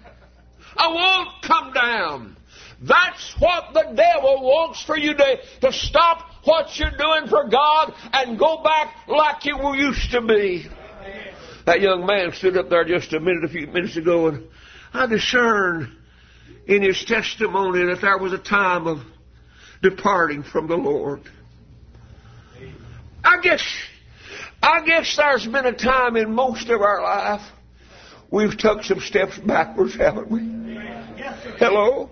I 0.76 0.88
won't 0.88 1.42
come 1.44 1.74
down. 1.74 2.36
That's 2.82 3.36
what 3.40 3.74
the 3.74 3.94
devil 3.96 4.42
wants 4.42 4.84
for 4.84 4.98
you 4.98 5.14
to, 5.14 5.38
to 5.62 5.74
stop 5.74 6.26
what 6.46 6.78
you're 6.80 6.92
doing 6.92 7.28
for 7.28 7.50
God 7.50 7.94
and 8.14 8.40
go 8.40 8.64
back 8.64 9.08
like 9.08 9.46
you 9.46 9.58
used 9.76 10.12
to 10.12 10.22
be. 10.22 10.68
That 11.66 11.82
young 11.82 12.06
man 12.06 12.32
stood 12.34 12.58
up 12.58 12.70
there 12.70 12.86
just 12.86 13.14
a 13.14 13.20
minute, 13.20 13.44
a 13.44 13.50
few 13.50 13.68
minutes 13.68 13.98
ago, 13.98 14.28
and 14.28 14.48
I 14.94 15.06
discerned 15.08 15.90
in 16.68 16.82
his 16.82 17.04
testimony 17.04 17.86
that 17.86 18.02
there 18.02 18.18
was 18.18 18.32
a 18.32 18.38
time 18.38 18.88
of 18.88 19.02
departing 19.82 20.44
from 20.44 20.68
the 20.68 20.76
Lord. 20.76 21.22
I 23.24 23.42
guess, 23.42 23.64
I 24.62 24.86
guess 24.86 25.16
there's 25.16 25.46
been 25.46 25.66
a 25.66 25.74
time 25.74 26.16
in 26.16 26.34
most 26.34 26.70
of 26.70 26.82
our 26.82 27.02
life 27.02 27.42
we've 28.32 28.58
took 28.58 28.84
some 28.84 29.00
steps 29.00 29.38
backwards, 29.40 29.96
haven't 29.96 30.30
we? 30.30 30.40
Hello? 31.58 32.10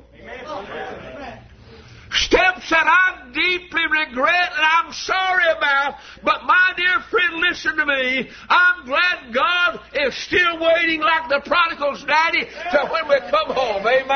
Steps 2.11 2.69
that 2.69 2.87
I 2.87 3.31
deeply 3.33 3.81
regret 3.83 4.51
and 4.55 4.65
I'm 4.65 4.93
sorry 4.93 5.43
about, 5.55 5.95
but 6.23 6.43
my 6.45 6.73
dear 6.75 7.01
friend, 7.11 7.35
listen 7.41 7.75
to 7.75 7.85
me. 7.85 8.29
I'm 8.49 8.85
glad 8.85 9.33
God 9.33 9.81
is 9.93 10.15
still 10.25 10.59
waiting 10.59 11.01
like 11.01 11.29
the 11.29 11.41
prodigal's 11.45 12.03
daddy 12.05 12.45
to 12.45 12.89
when 12.91 13.07
we 13.09 13.19
come 13.29 13.51
home. 13.53 13.85
Amen? 13.85 14.07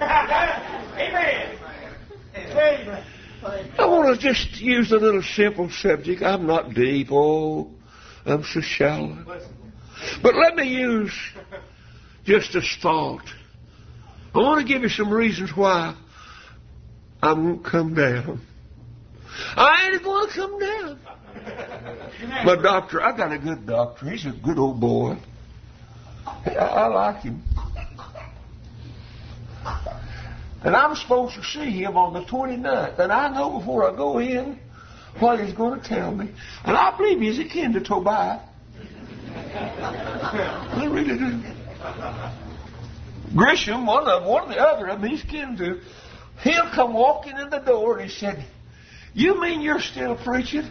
Amen. 0.00 0.68
Amen. 1.02 1.58
Amen. 2.34 3.04
I 3.78 3.86
want 3.86 4.14
to 4.14 4.22
just 4.22 4.60
use 4.60 4.92
a 4.92 4.96
little 4.96 5.22
simple 5.22 5.68
subject. 5.70 6.22
I'm 6.22 6.46
not 6.46 6.74
deep. 6.74 7.08
Oh, 7.10 7.70
I'm 8.24 8.44
so 8.44 8.60
shallow. 8.60 9.24
But 10.22 10.34
let 10.36 10.54
me 10.54 10.68
use 10.68 11.12
just 12.24 12.54
a 12.54 12.62
thought. 12.80 13.24
I 14.34 14.38
want 14.38 14.66
to 14.66 14.72
give 14.72 14.82
you 14.82 14.88
some 14.88 15.12
reasons 15.12 15.50
why 15.54 15.96
I 17.22 17.32
won't 17.32 17.64
come 17.64 17.94
down. 17.94 18.40
I 19.56 19.90
ain't 19.92 20.02
going 20.02 20.28
to 20.28 20.34
come 20.34 20.58
down. 20.58 21.00
My 22.44 22.56
doctor, 22.56 23.02
I 23.02 23.16
got 23.16 23.32
a 23.32 23.38
good 23.38 23.66
doctor. 23.66 24.10
He's 24.10 24.26
a 24.26 24.30
good 24.30 24.58
old 24.58 24.80
boy. 24.80 25.16
I, 26.26 26.50
I 26.50 26.86
like 26.86 27.22
him. 27.22 27.42
And 30.64 30.76
I'm 30.76 30.94
supposed 30.94 31.34
to 31.34 31.42
see 31.42 31.70
him 31.70 31.96
on 31.96 32.12
the 32.12 32.22
29th. 32.22 32.98
And 32.98 33.12
I 33.12 33.28
know 33.28 33.58
before 33.58 33.90
I 33.90 33.96
go 33.96 34.18
in 34.18 34.58
what 35.18 35.40
he's 35.40 35.54
going 35.54 35.80
to 35.80 35.88
tell 35.88 36.14
me. 36.14 36.30
And 36.64 36.76
I 36.76 36.96
believe 36.96 37.20
he's 37.20 37.38
akin 37.38 37.72
to 37.72 37.80
Tobiah. 37.80 38.40
I 39.34 40.88
really 40.90 41.18
do. 41.18 41.42
Grisham, 43.34 43.86
one 43.86 44.06
of 44.06 44.24
one 44.24 44.44
of 44.44 44.48
the 44.50 44.58
other 44.58 44.88
of 44.88 45.00
them, 45.00 45.10
he's 45.10 45.22
kin 45.22 45.56
to. 45.56 45.80
He'll 46.42 46.70
come 46.74 46.92
walking 46.92 47.38
in 47.38 47.50
the 47.50 47.58
door 47.58 47.98
and 47.98 48.10
he 48.10 48.16
said, 48.16 48.44
You 49.14 49.40
mean 49.40 49.62
you're 49.62 49.80
still 49.80 50.16
preaching? 50.16 50.68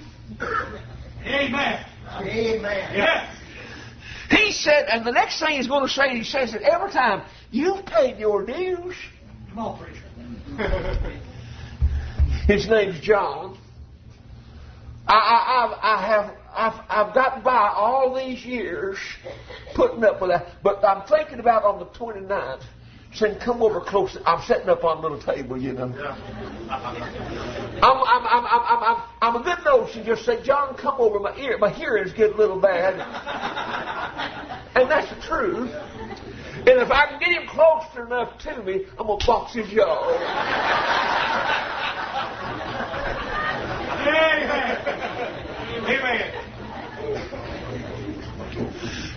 Amen. 1.25 1.85
Amen. 2.19 2.95
Yes. 2.95 3.37
He 4.29 4.51
said, 4.51 4.85
and 4.89 5.05
the 5.05 5.11
next 5.11 5.39
thing 5.39 5.57
he's 5.57 5.67
going 5.67 5.85
to 5.85 5.91
say, 5.91 6.17
he 6.17 6.23
says 6.23 6.53
it 6.53 6.61
every 6.61 6.91
time, 6.91 7.23
You've 7.51 7.85
paid 7.85 8.17
your 8.17 8.45
dues. 8.45 8.95
Come 9.53 9.59
on, 9.59 9.79
preacher. 9.79 11.19
His 12.47 12.69
name's 12.69 13.01
John. 13.01 13.57
I, 15.07 15.13
I, 15.13 15.65
I've, 15.65 15.77
I 15.81 16.07
have, 16.07 16.35
I've, 16.55 17.07
I've 17.07 17.13
gotten 17.13 17.43
by 17.43 17.69
all 17.75 18.15
these 18.15 18.45
years 18.45 18.97
putting 19.75 20.05
up 20.05 20.21
with 20.21 20.29
that, 20.29 20.47
but 20.63 20.85
I'm 20.85 21.05
thinking 21.05 21.39
about 21.39 21.63
on 21.63 21.79
the 21.79 21.85
29th, 21.85 22.63
saying, 23.13 23.39
come 23.43 23.61
over 23.61 23.81
close. 23.81 24.17
I'm 24.25 24.41
setting 24.45 24.69
up 24.69 24.85
on 24.85 24.99
a 24.99 25.01
little 25.01 25.21
table, 25.21 25.61
you 25.61 25.73
know. 25.73 25.93
I'm, 26.69 26.77
I'm, 27.83 28.25
I'm, 28.25 28.45
I'm, 28.45 28.45
I'm, 28.45 28.83
I'm, 28.83 29.03
I'm 29.21 29.35
a 29.35 29.43
good 29.43 29.65
notion. 29.65 30.05
Just 30.05 30.23
say, 30.23 30.41
John, 30.43 30.77
come 30.77 30.95
over. 30.97 31.19
My 31.19 31.35
ear, 31.35 31.57
my 31.57 31.71
hearing's 31.71 32.13
getting 32.13 32.35
a 32.35 32.37
little 32.37 32.61
bad, 32.61 32.93
and 34.75 34.89
that's 34.89 35.13
the 35.13 35.21
truth. 35.27 35.71
And 36.67 36.79
if 36.79 36.91
I 36.91 37.07
can 37.07 37.19
get 37.19 37.29
him 37.41 37.47
closer 37.47 38.05
enough 38.05 38.37
to 38.39 38.61
me, 38.61 38.85
I'm 38.99 39.07
gonna 39.07 39.25
box 39.25 39.55
his 39.55 39.67
jaw. 39.69 40.11
Amen. 44.07 44.77
Amen. 45.89 46.41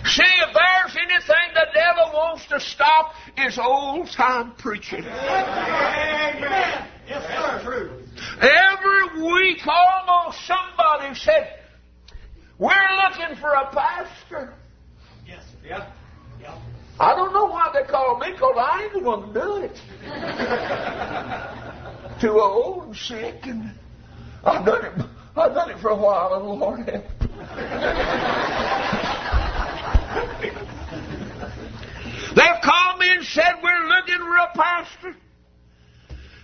See, 0.05 0.23
if 0.23 0.53
there's 0.53 0.95
anything 0.97 1.53
the 1.53 1.67
devil 1.71 2.13
wants 2.13 2.45
to 2.47 2.59
stop, 2.59 3.13
is 3.37 3.59
old 3.59 4.09
time 4.11 4.53
preaching. 4.57 5.03
Amen. 5.03 6.87
Yes, 7.07 7.23
sir. 7.27 7.61
True. 7.63 8.03
Every 8.41 9.23
week, 9.23 9.59
almost 9.67 10.39
somebody 10.47 11.13
said, 11.13 11.59
We're 12.57 12.73
looking 13.07 13.35
for 13.39 13.51
a 13.51 13.67
pastor. 13.71 14.53
Yes. 15.27 15.43
Yeah. 15.63 15.91
Yeah. 16.97 17.05
I 17.05 17.15
don't 17.15 17.33
know 17.33 17.45
why 17.45 17.71
they 17.73 17.83
call 17.83 18.17
me, 18.19 18.31
because 18.31 18.55
I 18.57 18.83
ain't 18.83 18.93
the 18.93 18.99
one 18.99 19.33
to 19.33 19.39
do 19.39 19.57
it. 19.57 19.81
Too 22.21 22.39
old 22.39 22.85
and 22.85 22.95
sick, 22.95 23.45
and 23.45 23.71
I've 24.43 24.65
done 24.65 24.85
it. 24.85 25.05
I've 25.37 25.53
done 25.53 25.69
it 25.69 25.79
for 25.79 25.89
a 25.89 25.95
while, 25.95 26.33
and 26.35 26.45
the 26.45 26.49
Lord 26.49 26.79
help. 26.87 27.03
They've 32.35 32.61
called 32.63 32.99
me 32.99 33.09
and 33.15 33.25
said 33.25 33.55
we're 33.61 33.87
looking 33.87 34.17
for 34.17 34.37
a 34.37 34.51
pastor. 34.53 35.15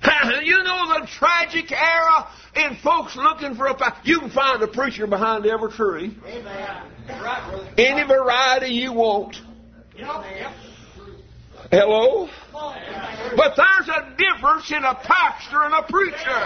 you 0.43 0.63
know 0.63 1.00
the 1.00 1.08
tragic 1.08 1.72
era 1.72 2.27
in 2.55 2.75
folks 2.77 3.15
looking 3.15 3.55
for 3.55 3.67
a 3.67 3.75
pastor. 3.75 4.01
You 4.03 4.20
can 4.20 4.29
find 4.29 4.62
a 4.62 4.67
preacher 4.67 5.08
behind 5.08 5.46
every 5.46 5.72
tree, 5.72 6.17
Amen. 6.25 6.84
Right, 7.08 7.74
any 7.77 8.03
variety 8.08 8.74
you 8.74 8.93
want. 8.93 9.38
Hello? 11.72 12.27
But 13.36 13.55
there's 13.55 13.88
a 13.88 14.15
difference 14.17 14.72
in 14.72 14.84
a 14.84 14.96
pastor 14.96 15.63
and 15.63 15.74
a 15.74 15.84
preacher. 15.84 16.41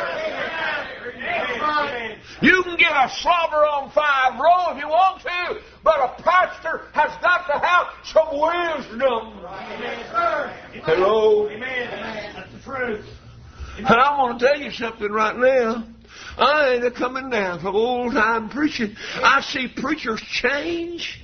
You 2.42 2.62
can 2.64 2.78
get 2.78 2.92
a 2.92 3.10
slobber 3.22 3.66
on 3.66 3.92
five 3.92 4.40
row 4.40 4.76
if 4.76 4.80
you 4.80 4.88
want 4.88 5.22
to, 5.22 5.62
but 5.84 6.00
a 6.00 6.22
pastor 6.22 6.90
has 6.94 7.12
got 7.22 7.48
to 7.48 7.60
have 7.60 7.88
some 8.04 8.28
wisdom. 8.34 9.40
Hello? 10.84 11.48
That's 11.48 12.52
the 12.54 12.60
truth. 12.64 13.06
And 13.78 13.88
I 13.88 14.18
want 14.18 14.40
to 14.40 14.46
tell 14.46 14.60
you 14.60 14.72
something 14.72 15.12
right 15.12 15.36
now. 15.36 15.86
I 16.38 16.74
ain't 16.74 16.86
a 16.86 16.92
coming 16.92 17.30
down 17.30 17.62
from 17.62 17.76
old 17.76 18.14
time 18.14 18.50
preaching. 18.50 18.96
I 19.16 19.42
see 19.42 19.68
preachers 19.68 20.22
change. 20.22 21.22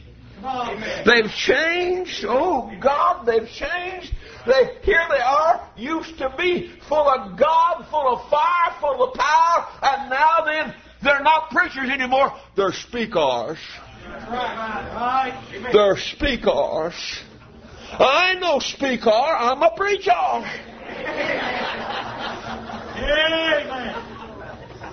They've 1.05 1.31
changed. 1.31 2.25
Oh 2.27 2.71
God, 2.81 3.25
they've 3.25 3.47
changed. 3.47 4.13
They 4.45 4.77
here 4.83 5.05
they 5.09 5.21
are, 5.21 5.69
used 5.77 6.17
to 6.17 6.33
be 6.37 6.71
full 6.87 7.07
of 7.07 7.37
God, 7.37 7.85
full 7.91 8.15
of 8.15 8.29
fire, 8.29 8.75
full 8.79 9.03
of 9.03 9.13
power, 9.13 9.67
and 9.83 10.09
now 10.09 10.43
then 10.45 10.73
they're 11.03 11.21
not 11.21 11.51
preachers 11.51 11.89
anymore. 11.89 12.33
They're 12.55 12.73
speakers. 12.73 13.59
They're 15.71 15.97
speakers. 15.97 17.23
I 17.93 18.35
no 18.39 18.59
speaker. 18.59 19.09
I'm 19.09 19.61
a 19.61 19.75
preacher. 19.75 20.11
Amen. 22.97 24.17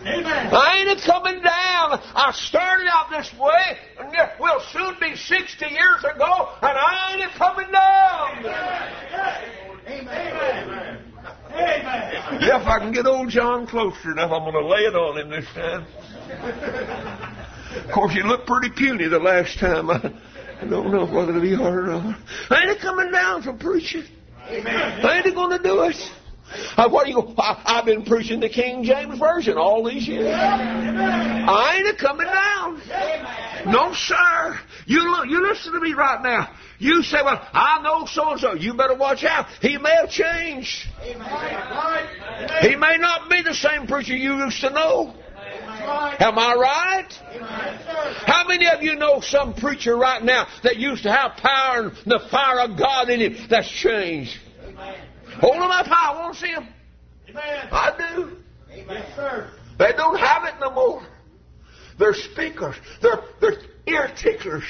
Amen. 0.00 0.48
I 0.52 0.84
ain't 0.86 1.00
coming 1.02 1.42
down. 1.42 2.00
I 2.14 2.32
started 2.34 2.86
out 2.92 3.10
this 3.10 3.32
way, 3.38 3.78
and 3.98 4.12
yet 4.12 4.36
we'll 4.40 4.60
soon 4.72 4.96
be 5.00 5.16
60 5.16 5.66
years 5.66 6.04
ago, 6.04 6.48
and 6.62 6.78
I 6.78 7.16
ain't 7.18 7.32
coming 7.32 7.70
down. 7.70 8.38
Amen. 9.88 10.18
Amen. 10.58 11.08
Yeah, 12.40 12.60
if 12.60 12.66
I 12.66 12.78
can 12.78 12.92
get 12.92 13.06
old 13.06 13.30
John 13.30 13.66
closer 13.66 14.12
enough, 14.12 14.30
I'm 14.30 14.42
going 14.42 14.52
to 14.52 14.66
lay 14.66 14.80
it 14.80 14.94
on 14.94 15.18
him 15.18 15.30
this 15.30 15.46
time. 15.54 15.86
Of 17.84 17.90
course, 17.92 18.14
you 18.14 18.22
look 18.24 18.46
pretty 18.46 18.70
puny 18.70 19.08
the 19.08 19.18
last 19.18 19.58
time. 19.58 19.90
I, 19.90 20.00
don't 20.68 20.92
know 20.92 21.06
whether 21.06 21.30
it'll 21.30 21.40
be 21.40 21.54
hard 21.54 21.88
or 21.88 22.02
not. 22.02 22.20
I 22.50 22.70
ain't 22.70 22.80
coming 22.80 23.10
down 23.10 23.42
from 23.42 23.58
preaching. 23.58 24.04
I 24.48 25.22
ain't 25.24 25.34
going 25.34 25.56
to 25.56 25.62
do 25.62 25.82
it. 25.82 25.96
Uh, 26.76 26.88
what 26.88 27.06
are 27.06 27.10
you? 27.10 27.34
I, 27.38 27.62
I've 27.64 27.84
been 27.84 28.04
preaching 28.04 28.40
the 28.40 28.48
King 28.48 28.84
James 28.84 29.18
version 29.18 29.58
all 29.58 29.84
these 29.84 30.06
years. 30.06 30.34
I 30.34 31.76
ain't 31.76 31.88
a 31.88 31.96
coming 32.00 32.26
down. 32.26 32.80
No, 33.72 33.92
sir. 33.94 34.60
You 34.86 35.10
look. 35.10 35.28
You 35.28 35.42
listen 35.42 35.72
to 35.72 35.80
me 35.80 35.92
right 35.94 36.22
now. 36.22 36.50
You 36.78 37.02
say, 37.02 37.18
"Well, 37.22 37.40
I 37.52 37.82
know 37.82 38.06
so 38.06 38.32
and 38.32 38.40
so." 38.40 38.54
You 38.54 38.74
better 38.74 38.94
watch 38.94 39.24
out. 39.24 39.46
He 39.60 39.76
may 39.78 39.94
have 39.94 40.10
changed. 40.10 40.86
He 41.02 42.76
may 42.76 42.96
not 42.98 43.28
be 43.28 43.42
the 43.42 43.54
same 43.54 43.86
preacher 43.86 44.16
you 44.16 44.36
used 44.36 44.60
to 44.60 44.70
know. 44.70 45.14
Am 46.20 46.38
I 46.38 46.54
right? 46.54 47.12
How 48.26 48.46
many 48.46 48.68
of 48.68 48.82
you 48.82 48.96
know 48.96 49.20
some 49.20 49.54
preacher 49.54 49.96
right 49.96 50.22
now 50.22 50.46
that 50.62 50.76
used 50.76 51.04
to 51.04 51.12
have 51.12 51.32
power 51.36 51.88
and 51.88 51.92
the 52.06 52.20
fire 52.30 52.60
of 52.60 52.78
God 52.78 53.08
in 53.10 53.20
him 53.20 53.46
that's 53.48 53.70
changed? 53.70 54.36
Hold 55.40 55.54
them 55.54 55.70
up 55.70 55.86
high. 55.86 56.12
I 56.12 56.20
want 56.20 56.34
to 56.34 56.40
see 56.40 56.52
them. 56.52 56.68
Amen. 57.28 57.68
I 57.70 57.96
do. 57.96 58.36
Yes, 58.74 59.16
sir. 59.16 59.50
They 59.78 59.92
don't 59.92 60.18
have 60.18 60.44
it 60.44 60.54
no 60.60 60.70
more. 60.70 61.06
They're 61.98 62.14
speakers. 62.14 62.76
They're, 63.02 63.22
they're 63.40 63.60
ear 63.86 64.10
ticklers. 64.16 64.64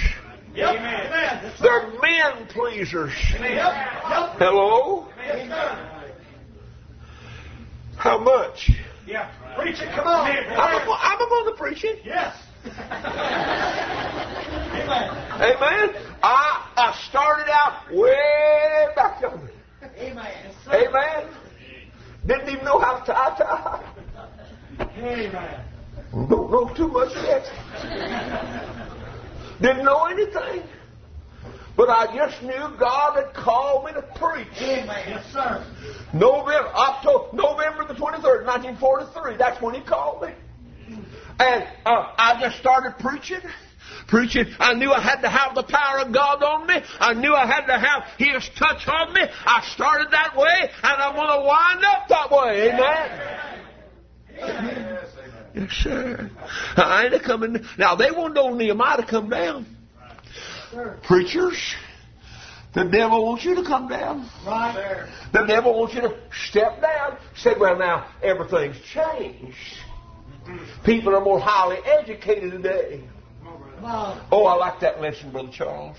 Yep. 0.55 0.77
Amen. 0.77 1.53
They're 1.61 1.89
men 2.01 2.47
pleasers. 2.49 3.13
Yep. 3.33 3.43
Yep. 3.43 4.39
Hello? 4.39 5.09
Sir. 5.27 6.13
How 7.97 8.19
much? 8.19 8.71
Yeah. 9.07 9.31
Preach 9.57 9.81
it. 9.81 9.91
Come 9.95 10.07
on. 10.07 10.31
I'm, 10.31 10.89
a, 10.89 10.93
I'm 10.93 11.19
going 11.19 11.47
to 11.47 11.57
preach 11.59 11.85
it. 11.85 12.01
Yes. 12.05 12.35
Amen. 12.67 12.85
Amen. 15.41 15.95
I, 16.23 16.67
I 16.77 16.93
started 17.09 17.51
out 17.53 17.93
way 17.93 18.87
back 18.97 19.21
yonder. 19.23 19.51
Amen. 19.83 20.17
Yes, 20.17 20.55
sir. 20.65 20.73
Amen. 20.89 21.29
Didn't 22.27 22.49
even 22.49 22.65
know 22.65 22.79
how 22.79 22.99
to 22.99 23.07
tie. 23.07 23.85
Amen. 24.81 25.65
Don't 26.13 26.51
know 26.51 26.73
too 26.75 26.89
much 26.89 27.15
yet. 27.15 27.45
Didn't 29.61 29.85
know 29.85 30.05
anything. 30.07 30.63
But 31.77 31.91
I 31.91 32.13
just 32.15 32.43
knew 32.43 32.77
God 32.79 33.15
had 33.15 33.33
called 33.35 33.85
me 33.85 33.93
to 33.93 34.03
preach. 34.03 34.49
Amen. 34.61 35.05
Yes, 35.09 35.25
sir. 35.33 35.65
November, 36.13 36.69
October, 36.75 37.37
November 37.37 37.87
the 37.87 37.95
23rd, 37.95 38.47
1943. 38.47 39.37
That's 39.37 39.63
when 39.63 39.75
He 39.75 39.81
called 39.83 40.23
me. 40.23 40.31
And 41.39 41.65
uh, 41.87 42.13
I 42.19 42.41
just 42.41 42.59
started 42.59 42.99
preaching. 42.99 43.41
Preaching. 44.09 44.47
I 44.59 44.73
knew 44.73 44.91
I 44.91 45.01
had 45.01 45.21
to 45.21 45.29
have 45.29 45.55
the 45.55 45.63
power 45.63 45.99
of 46.01 46.13
God 46.13 46.43
on 46.43 46.67
me. 46.67 46.83
I 46.99 47.13
knew 47.13 47.35
I 47.35 47.47
had 47.47 47.67
to 47.67 47.79
have 47.79 48.05
His 48.17 48.49
touch 48.59 48.89
on 48.89 49.13
me. 49.13 49.21
I 49.21 49.63
started 49.75 50.09
that 50.11 50.35
way, 50.35 50.71
and 50.83 51.03
I'm 51.03 51.15
going 51.15 51.29
to 51.29 51.45
wind 51.47 51.85
up 51.85 52.09
that 52.09 52.31
way. 52.31 52.73
Amen. 52.73 53.39
Yes, 55.55 55.71
sir. 55.83 56.31
I 56.77 57.11
ain't 57.13 57.23
coming. 57.23 57.65
Now 57.77 57.97
they 57.97 58.11
won't 58.11 58.35
Nehemiah 58.57 58.97
to 58.97 59.07
come 59.07 59.29
down. 59.29 59.67
Preachers, 61.03 61.75
the 62.75 62.85
devil 62.85 63.27
wants 63.27 63.45
you 63.45 63.57
to 63.57 63.65
come 63.65 63.89
down. 63.89 64.29
Right 64.47 64.75
there. 64.75 65.09
The 65.33 65.47
devil 65.47 65.79
wants 65.79 65.95
you 65.95 66.03
to 66.03 66.17
step 66.49 66.81
down. 66.81 67.19
Say, 67.37 67.55
well, 67.59 67.79
now 67.79 68.07
everything's 68.23 68.81
changed. 68.93 69.57
People 70.85 71.15
are 71.15 71.21
more 71.21 71.41
highly 71.41 71.79
educated 71.85 72.53
today. 72.53 73.03
Oh, 74.31 74.47
I 74.47 74.55
like 74.55 74.81
that 74.81 75.01
lesson, 75.01 75.31
Brother 75.31 75.51
Charles. 75.53 75.97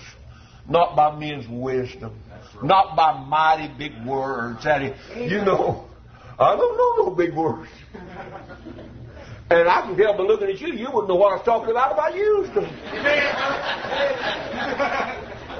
Not 0.68 0.94
by 0.94 1.18
men's 1.18 1.48
wisdom, 1.48 2.16
not 2.62 2.94
by 2.94 3.18
mighty 3.24 3.72
big 3.76 3.92
words. 4.06 4.62
That 4.62 4.82
is, 4.82 4.96
you 5.16 5.38
know, 5.38 5.86
I 6.38 6.54
don't 6.54 6.76
know 6.76 7.06
no 7.06 7.10
big 7.16 7.34
words. 7.34 7.70
And 9.50 9.68
I 9.68 9.80
can 9.82 9.96
tell 9.96 10.16
by 10.16 10.22
looking 10.22 10.48
at 10.48 10.60
you, 10.60 10.68
you 10.68 10.88
wouldn't 10.92 11.08
know 11.08 11.16
what 11.16 11.32
I 11.32 11.36
was 11.36 11.44
talking 11.44 11.70
about 11.70 11.92
if 11.92 11.98
I 11.98 12.10
used 12.14 12.54
them. 12.54 12.68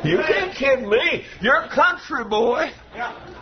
You 0.04 0.18
can't 0.18 0.54
kid 0.54 0.82
me. 0.86 1.24
You're 1.40 1.62
a 1.62 1.68
country 1.68 2.24
boy. 2.24 2.70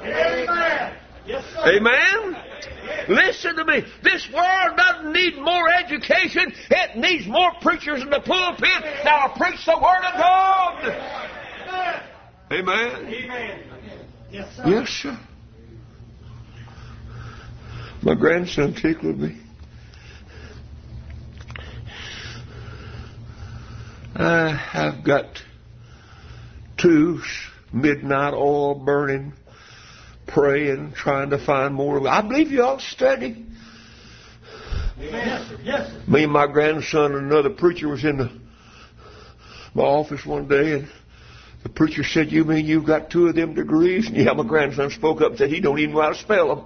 Amen. 0.03 0.97
Yes. 1.29 1.45
Amen? 1.59 2.43
Listen 3.09 3.57
to 3.57 3.65
me. 3.67 3.85
This 4.03 4.27
world 4.33 4.79
doesn't 4.79 5.13
need 5.13 5.37
more 5.37 5.69
education. 5.71 6.55
It 6.71 6.97
needs 6.97 7.27
more 7.27 7.53
preachers 7.61 8.01
in 8.03 8.09
the 8.09 8.21
pulpit 8.21 8.83
that'll 9.05 9.37
preach 9.37 9.63
the 9.67 9.77
Word 9.77 10.05
of 10.07 10.15
God. 10.15 10.85
Amen? 12.51 13.15
Amen. 13.15 13.63
Yes, 14.31 14.57
sir. 14.57 14.63
Yes, 14.67 14.89
sir. 14.89 15.19
My 18.01 18.15
grandson 18.15 18.75
tickled 18.75 19.19
me. 19.19 19.37
I 24.15 24.49
have 24.49 25.05
got 25.05 25.27
two 26.79 27.21
midnight 27.73 28.33
oil 28.33 28.75
burning, 28.77 29.35
praying, 30.29 30.93
trying 30.93 31.31
to 31.31 31.45
find 31.45 31.75
more. 31.75 32.07
I 32.07 32.23
believe 32.23 32.51
you 32.51 32.63
ought 32.63 32.81
to 32.81 32.85
study. 32.85 33.45
Yes, 35.01 35.49
sir. 35.49 35.59
Yes, 35.63 35.91
sir. 35.91 36.03
Me 36.11 36.25
and 36.25 36.33
my 36.33 36.47
grandson 36.47 37.15
and 37.15 37.31
another 37.31 37.51
preacher 37.51 37.89
was 37.89 38.05
in 38.05 38.19
the, 38.19 38.31
my 39.75 39.83
office 39.83 40.25
one 40.27 40.49
day, 40.49 40.73
and 40.73 40.89
the 41.63 41.69
preacher 41.69 42.03
said, 42.03 42.31
"You 42.33 42.45
mean 42.45 42.67
you've 42.67 42.87
got 42.87 43.11
two 43.11 43.29
of 43.29 43.35
them 43.35 43.55
degrees?" 43.55 44.07
And 44.09 44.17
yeah, 44.17 44.33
my 44.33 44.47
grandson 44.47 44.91
spoke 44.91 45.21
up 45.21 45.31
and 45.31 45.39
said, 45.39 45.51
"He 45.51 45.61
don't 45.61 45.79
even 45.79 45.95
know 45.95 46.03
how 46.03 46.11
to 46.11 46.19
spell 46.19 46.49
them." 46.55 46.65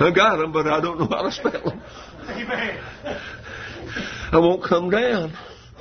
I 0.00 0.10
got 0.14 0.36
them, 0.36 0.52
but 0.52 0.66
I 0.66 0.80
don't 0.80 0.98
know 0.98 1.06
how 1.06 1.22
to 1.22 1.32
spell 1.32 1.62
them. 1.64 1.80
Amen. 2.28 2.78
I 4.32 4.38
won't 4.38 4.64
come 4.64 4.90
down. 4.90 5.32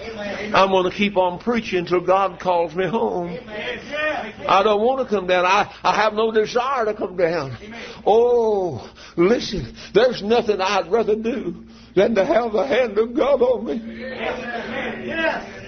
Amen. 0.01 0.55
I'm 0.55 0.69
going 0.69 0.89
to 0.89 0.95
keep 0.95 1.17
on 1.17 1.39
preaching 1.39 1.79
until 1.79 2.01
God 2.01 2.39
calls 2.39 2.75
me 2.75 2.87
home. 2.87 3.29
Amen. 3.29 4.45
I 4.47 4.63
don't 4.63 4.81
want 4.81 5.07
to 5.07 5.15
come 5.15 5.27
down. 5.27 5.45
I, 5.45 5.73
I 5.83 5.95
have 5.95 6.13
no 6.13 6.31
desire 6.31 6.85
to 6.85 6.93
come 6.93 7.15
down. 7.15 7.57
Oh, 8.05 8.91
listen, 9.15 9.75
there's 9.93 10.21
nothing 10.23 10.59
I'd 10.59 10.91
rather 10.91 11.15
do 11.15 11.65
than 11.95 12.15
to 12.15 12.25
have 12.25 12.53
the 12.53 12.65
hand 12.65 12.97
of 12.97 13.13
God 13.15 13.41
on 13.41 13.65
me 13.65 13.99
Yes. 15.05 15.60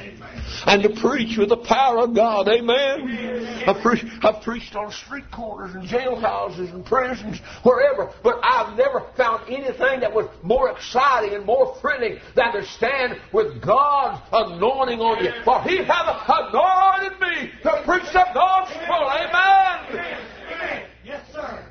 And 0.66 0.84
to 0.84 0.90
preach 0.90 1.38
with 1.38 1.50
the 1.50 1.58
power 1.58 2.00
of 2.00 2.14
God. 2.14 2.48
Amen. 2.48 3.64
I've, 3.68 3.82
pre- 3.82 4.12
I've 4.22 4.42
preached 4.42 4.76
on 4.76 4.92
street 4.92 5.30
corners 5.32 5.76
and 5.76 5.88
jailhouses 5.88 6.74
and 6.74 6.86
prisons, 6.86 7.40
wherever, 7.64 8.12
but 8.24 8.40
I've 8.44 8.78
never 8.78 9.06
found 9.16 9.50
anything 9.50 10.00
that 10.02 10.14
was 10.14 10.28
more 10.42 10.72
exciting 10.72 11.34
and 11.34 11.46
more 11.46 11.78
thrilling 11.82 12.20
than 12.36 12.54
to 12.54 12.66
stand 12.66 13.20
with 13.32 13.62
God's 13.62 14.22
anointing 14.32 15.00
on 15.00 15.24
you. 15.24 15.32
For 15.44 15.62
He 15.64 15.78
hath 15.84 16.24
anointed 16.28 17.20
me 17.20 17.52
to 17.64 17.84
preach 17.86 18.12
the 18.14 18.26
gospel. 18.34 19.10
Amen. 19.10 20.18
Amen. 20.52 20.84
Yes, 21.06 21.22
sir. 21.34 21.66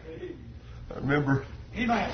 I 0.91 0.95
remember 0.99 1.47
Amen. 1.77 2.13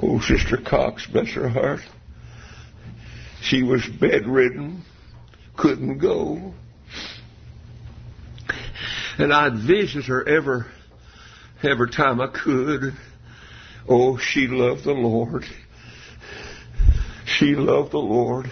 Oh, 0.00 0.20
Sister 0.20 0.56
Cox, 0.56 1.06
bless 1.06 1.30
her 1.30 1.48
heart. 1.48 1.80
She 3.42 3.62
was 3.62 3.84
bedridden, 3.86 4.82
couldn't 5.60 5.98
go. 5.98 6.54
And 9.18 9.32
I'd 9.32 9.58
visit 9.58 10.06
her 10.06 10.26
every, 10.26 10.62
every 11.62 11.90
time 11.90 12.20
I 12.20 12.28
could. 12.28 12.94
Oh, 13.86 14.16
she 14.16 14.46
loved 14.46 14.84
the 14.84 14.92
Lord. 14.92 15.44
She 17.26 17.54
loved 17.54 17.92
the 17.92 17.98
Lord. 17.98 18.50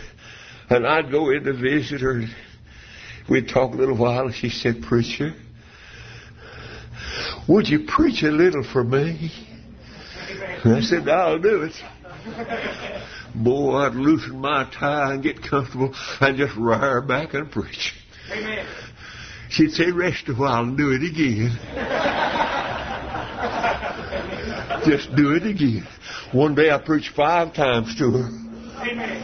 And 0.69 0.87
I'd 0.87 1.11
go 1.11 1.31
in 1.31 1.45
to 1.45 1.55
visit 1.55 2.03
her. 2.03 2.25
We'd 3.29 3.49
talk 3.49 3.73
a 3.73 3.77
little 3.77 3.97
while, 3.97 4.31
she 4.31 4.51
said, 4.51 4.83
Preacher, 4.83 5.35
would 7.49 7.69
you 7.69 7.87
preach 7.87 8.23
a 8.23 8.31
little 8.31 8.65
for 8.65 8.85
me? 8.85 9.33
And 10.65 10.77
I 10.77 10.81
said, 10.83 11.09
I'll 11.09 11.39
do 11.39 11.63
it. 11.63 11.73
Boy, 13.35 13.77
I'd 13.77 13.95
loosen 13.95 14.41
my 14.41 14.71
tie 14.79 15.15
and 15.15 15.23
get 15.23 15.43
comfortable 15.43 15.95
and 16.21 16.37
just 16.37 16.57
rear 16.57 17.03
back 17.03 17.35
and 17.35 17.51
preach. 17.51 17.95
Amen. 18.31 18.67
she'd 19.51 19.71
say, 19.73 19.91
rest 19.91 20.29
a 20.29 20.35
while 20.35 20.63
and 20.63 20.77
do 20.77 20.91
it 20.91 21.03
again. 21.03 21.57
Just 24.87 25.15
do 25.17 25.33
it 25.33 25.47
again. 25.47 25.87
One 26.33 26.55
day 26.55 26.71
I 26.71 26.79
preached 26.79 27.15
five 27.15 27.53
times 27.55 27.97
to 27.99 28.11
her. 28.11 28.29
Amen. 28.87 29.19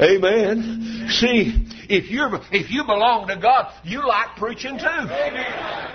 Amen. 0.00 1.08
See, 1.10 1.66
if 1.88 2.10
you're 2.10 2.40
if 2.50 2.70
you 2.70 2.84
belong 2.84 3.28
to 3.28 3.36
God, 3.36 3.72
you 3.84 4.06
like 4.06 4.36
preaching 4.36 4.78
too. 4.78 4.84
Amen. 4.86 5.85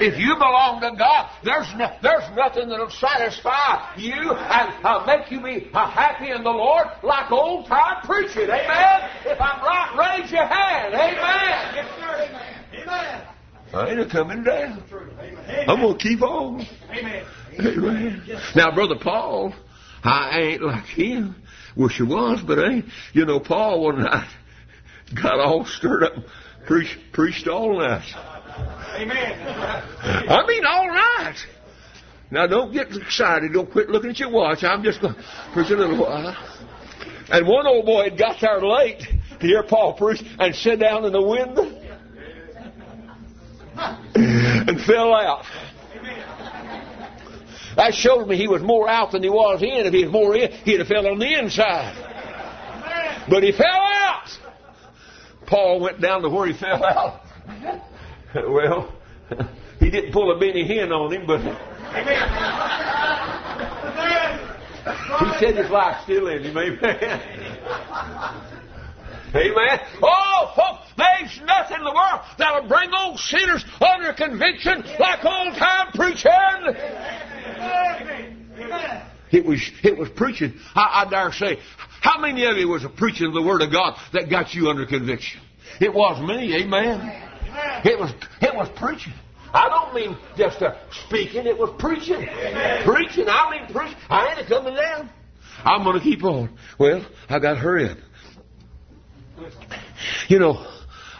If 0.00 0.18
you 0.18 0.34
belong 0.34 0.80
to 0.80 0.96
God, 0.96 1.30
there's 1.44 1.72
no, 1.76 1.90
there's 2.02 2.24
nothing 2.36 2.68
that'll 2.68 2.90
satisfy 2.90 3.94
you 3.96 4.32
and 4.32 4.84
uh, 4.84 5.04
make 5.06 5.30
you 5.30 5.40
be 5.42 5.70
uh, 5.72 5.90
happy 5.90 6.30
in 6.30 6.42
the 6.42 6.50
Lord 6.50 6.86
like 7.02 7.30
old 7.30 7.66
time 7.66 8.04
preaching. 8.04 8.44
Amen. 8.44 9.10
If 9.24 9.40
I'm 9.40 9.60
right, 9.62 10.18
raise 10.18 10.30
your 10.30 10.46
hand. 10.46 10.94
Amen. 10.94 11.74
Yes, 11.74 11.88
sir. 11.98 12.12
Amen. 12.82 13.22
I 13.74 13.88
ain't 13.88 14.00
a 14.00 14.06
coming 14.06 14.44
down. 14.44 14.82
Amen. 14.92 15.68
I'm 15.68 15.80
gonna 15.80 15.98
keep 15.98 16.22
on. 16.22 16.66
Amen. 16.90 17.24
Amen. 17.58 18.40
Now, 18.54 18.74
brother 18.74 18.96
Paul, 19.00 19.54
I 20.04 20.40
ain't 20.40 20.62
like 20.62 20.84
him. 20.84 21.36
Wish 21.76 22.00
I 22.00 22.04
was, 22.04 22.42
but 22.42 22.58
I 22.58 22.70
ain't. 22.70 22.84
You 23.12 23.24
know, 23.24 23.40
Paul 23.40 23.84
one 23.84 24.02
night 24.02 24.28
got 25.14 25.40
all 25.40 25.64
stirred 25.64 26.04
up, 26.04 26.12
preached 26.66 26.98
preached 27.12 27.48
all 27.48 27.78
night. 27.78 28.04
Amen. 28.96 29.40
I 30.28 30.46
mean, 30.46 30.64
all 30.64 30.88
right. 30.88 31.36
Now, 32.30 32.46
don't 32.46 32.72
get 32.72 32.94
excited. 32.96 33.52
Don't 33.52 33.70
quit 33.70 33.90
looking 33.90 34.10
at 34.10 34.18
your 34.18 34.30
watch. 34.30 34.64
I'm 34.64 34.82
just 34.82 35.00
going 35.00 35.14
to 35.14 35.24
preach 35.52 35.70
a 35.70 35.76
little 35.76 35.98
while. 35.98 36.36
And 37.30 37.46
one 37.46 37.66
old 37.66 37.86
boy 37.86 38.04
had 38.04 38.18
got 38.18 38.40
there 38.40 38.60
late 38.60 39.00
to 39.40 39.46
hear 39.46 39.62
Paul 39.62 39.94
preach 39.94 40.22
and 40.38 40.54
sat 40.54 40.78
down 40.78 41.04
in 41.04 41.12
the 41.12 41.22
window 41.22 41.64
and 43.74 44.80
fell 44.82 45.14
out. 45.14 45.44
That 47.76 47.94
showed 47.94 48.26
me 48.28 48.36
he 48.36 48.48
was 48.48 48.62
more 48.62 48.88
out 48.88 49.12
than 49.12 49.22
he 49.22 49.30
was 49.30 49.62
in. 49.62 49.86
If 49.86 49.94
he 49.94 50.04
was 50.04 50.12
more 50.12 50.36
in, 50.36 50.52
he'd 50.52 50.78
have 50.78 50.88
fell 50.88 51.06
on 51.06 51.18
the 51.18 51.38
inside. 51.38 51.94
But 53.28 53.42
he 53.42 53.52
fell 53.52 53.66
out. 53.66 54.28
Paul 55.46 55.80
went 55.80 56.00
down 56.00 56.22
to 56.22 56.28
where 56.28 56.46
he 56.46 56.52
fell 56.52 56.84
out. 56.84 57.20
well, 58.48 58.92
he 59.78 59.90
didn't 59.90 60.12
pull 60.12 60.34
a 60.34 60.38
Benny 60.38 60.66
Hinn 60.66 60.90
on 60.90 61.12
him, 61.12 61.26
but 61.26 61.40
he 65.20 65.38
said 65.38 65.56
his 65.56 65.70
life's 65.70 66.04
still 66.04 66.28
in 66.28 66.44
him. 66.44 66.56
Amen. 66.56 67.20
Amen. 69.34 69.80
Oh, 70.02 70.52
folks, 70.54 70.92
there's 70.96 71.40
nothing 71.46 71.78
in 71.78 71.84
the 71.84 71.92
world 71.92 72.20
that'll 72.38 72.68
bring 72.68 72.90
old 72.94 73.18
sinners 73.18 73.64
under 73.80 74.12
conviction 74.12 74.84
like 74.98 75.24
old 75.24 75.54
time 75.56 75.88
preaching. 75.94 76.30
It 79.30 79.46
was 79.46 79.60
it 79.82 79.96
was 79.96 80.10
preaching. 80.10 80.54
I, 80.74 81.04
I 81.06 81.10
dare 81.10 81.32
say, 81.32 81.58
how 82.00 82.20
many 82.20 82.44
of 82.44 82.56
you 82.56 82.68
was 82.68 82.84
a 82.84 82.90
preaching 82.90 83.26
of 83.26 83.34
the 83.34 83.42
Word 83.42 83.62
of 83.62 83.72
God 83.72 83.98
that 84.12 84.28
got 84.28 84.54
you 84.54 84.68
under 84.68 84.84
conviction? 84.84 85.40
It 85.80 85.92
was 85.92 86.20
me, 86.20 86.54
amen. 86.62 87.31
It 87.84 87.98
was 87.98 88.12
it 88.40 88.54
was 88.54 88.68
preaching. 88.76 89.12
I 89.54 89.68
don't 89.68 89.94
mean 89.94 90.16
just 90.36 90.62
uh, 90.62 90.74
speaking. 91.06 91.46
It 91.46 91.58
was 91.58 91.70
preaching, 91.78 92.26
preaching. 92.84 93.26
I 93.28 93.50
mean 93.50 93.72
preaching. 93.74 93.98
I 94.08 94.34
ain't 94.38 94.48
coming 94.48 94.74
down. 94.74 95.10
I'm 95.64 95.84
going 95.84 95.98
to 95.98 96.02
keep 96.02 96.24
on. 96.24 96.56
Well, 96.78 97.04
I 97.28 97.38
got 97.38 97.54
to 97.54 97.58
hurry 97.58 97.90
up. 97.90 97.98
You 100.28 100.38
know, 100.38 100.66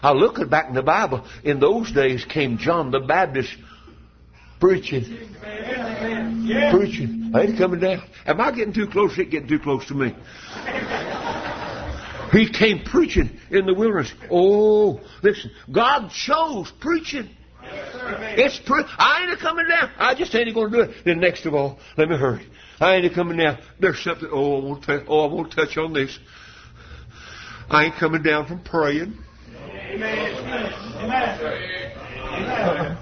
I 0.03 0.13
look 0.13 0.39
at 0.39 0.49
back 0.49 0.69
in 0.69 0.75
the 0.75 0.83
Bible. 0.83 1.27
In 1.45 1.61
those 1.61 1.93
days 1.93 2.25
came 2.25 2.57
John 2.59 2.91
the 2.91 3.01
Baptist 3.01 3.55
preaching 4.59 5.29
Yes. 6.45 6.75
preaching. 6.75 7.33
I 7.35 7.43
ain't 7.43 7.59
coming 7.59 7.81
down. 7.81 8.03
Am 8.27 8.41
I 8.41 8.51
getting 8.51 8.73
too 8.73 8.87
close? 8.87 9.17
It 9.19 9.31
getting 9.31 9.49
too 9.49 9.59
close 9.59 9.87
to 9.89 9.95
me. 9.95 10.15
He 12.33 12.51
came 12.51 12.83
preaching 12.85 13.39
in 13.51 13.67
the 13.67 13.75
wilderness. 13.75 14.13
Oh, 14.31 15.01
listen, 15.23 15.51
God 15.71 16.11
chose 16.11 16.73
preaching. 16.81 17.29
It's 17.63 18.59
pre- 18.59 18.85
I 18.99 19.23
ain't 19.23 19.33
a 19.33 19.37
coming 19.37 19.69
down. 19.69 19.91
I 19.99 20.15
just 20.15 20.35
ain't 20.35 20.53
going 20.55 20.73
to 20.73 20.77
do 20.79 20.91
it. 20.91 21.05
Then 21.05 21.21
next 21.21 21.47
of 21.47 21.55
all, 21.55 21.79
let 21.97 22.09
me 22.09 22.17
hurry. 22.17 22.47
I 22.81 22.97
ain't 22.97 23.07
a 23.07 23.15
coming 23.15 23.37
down. 23.37 23.59
There's 23.79 24.03
something. 24.03 24.29
Oh, 24.33 24.59
I 24.61 24.65
won't. 24.65 24.85
Oh, 25.09 25.29
I 25.29 25.33
won't 25.33 25.53
touch 25.53 25.77
on 25.77 25.93
this. 25.93 26.19
I 27.69 27.85
ain't 27.85 27.95
coming 27.97 28.23
down 28.23 28.47
from 28.47 28.63
praying. 28.65 29.17
Amen. 29.55 30.35
Amen. 30.99 31.33
Amen. 32.65 32.99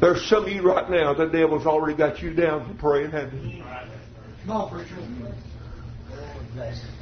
There's 0.00 0.26
some 0.28 0.44
of 0.44 0.50
you 0.50 0.62
right 0.62 0.90
now. 0.90 1.14
The 1.14 1.26
devil's 1.26 1.66
already 1.66 1.96
got 1.96 2.22
you 2.22 2.32
down 2.34 2.66
from 2.66 2.78
praying, 2.78 3.10
haven't 3.10 3.44
he? 3.44 3.62
On, 4.48 4.70
preacher. 4.70 4.96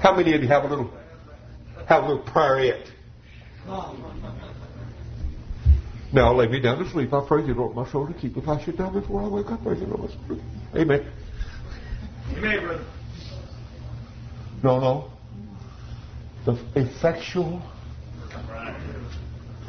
How 0.00 0.14
many 0.14 0.34
of 0.34 0.42
you 0.42 0.48
have 0.48 0.64
a 0.64 0.68
little 0.68 0.90
have 1.86 2.04
a 2.04 2.08
little 2.08 2.22
prayerette? 2.24 2.86
Now 6.12 6.34
lay 6.34 6.48
me 6.48 6.60
down 6.60 6.82
to 6.82 6.90
sleep. 6.90 7.12
I 7.12 7.24
praise 7.26 7.46
you, 7.46 7.54
Lord, 7.54 7.76
my 7.76 7.88
soul 7.90 8.06
to 8.06 8.14
keep. 8.14 8.36
If 8.36 8.48
I 8.48 8.62
should 8.64 8.76
die 8.76 8.90
before 8.90 9.22
I 9.22 9.28
wake 9.28 9.50
up, 9.50 9.62
praise 9.62 9.80
you, 9.80 9.86
Lord, 9.86 10.00
my 10.02 10.08
soul 10.08 10.18
keep. 10.28 10.40
Amen. 10.76 11.06
Amen, 12.36 12.60
brother. 12.60 12.84
No, 14.62 14.80
no. 14.80 15.10
The 16.44 16.58
effectual, 16.74 17.62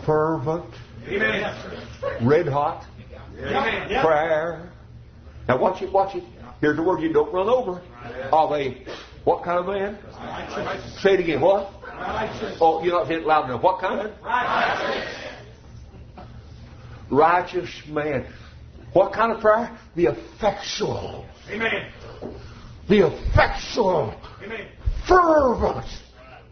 fervent, 0.05 0.73
Amen. 1.07 1.55
red 2.21 2.47
hot 2.47 2.85
Amen. 3.37 4.03
Prayer. 4.03 4.71
Now 5.47 5.57
watch 5.57 5.81
it, 5.81 5.91
watch 5.91 6.15
it. 6.15 6.23
Here's 6.59 6.75
the 6.75 6.83
word 6.83 7.01
you 7.01 7.11
don't 7.11 7.33
run 7.33 7.49
over. 7.49 7.81
Of 8.31 8.51
a 8.51 8.85
what 9.23 9.43
kind 9.43 9.59
of 9.59 9.67
man? 9.67 9.97
Say 10.99 11.13
it 11.13 11.19
again. 11.19 11.41
What? 11.41 11.71
Oh, 12.59 12.81
you're 12.83 12.93
not 12.93 13.07
saying 13.07 13.21
it 13.21 13.27
loud 13.27 13.45
enough. 13.45 13.61
What 13.61 13.79
kind? 13.79 14.11
Righteous 14.23 15.21
Righteous 17.11 17.69
man. 17.87 18.25
What 18.93 19.13
kind 19.13 19.31
of 19.31 19.41
prayer? 19.41 19.77
The 19.95 20.07
effectual. 20.07 21.25
Amen. 21.49 21.91
The 22.89 23.07
effectual, 23.07 24.13
Amen. 24.43 24.67
fervent 25.07 25.85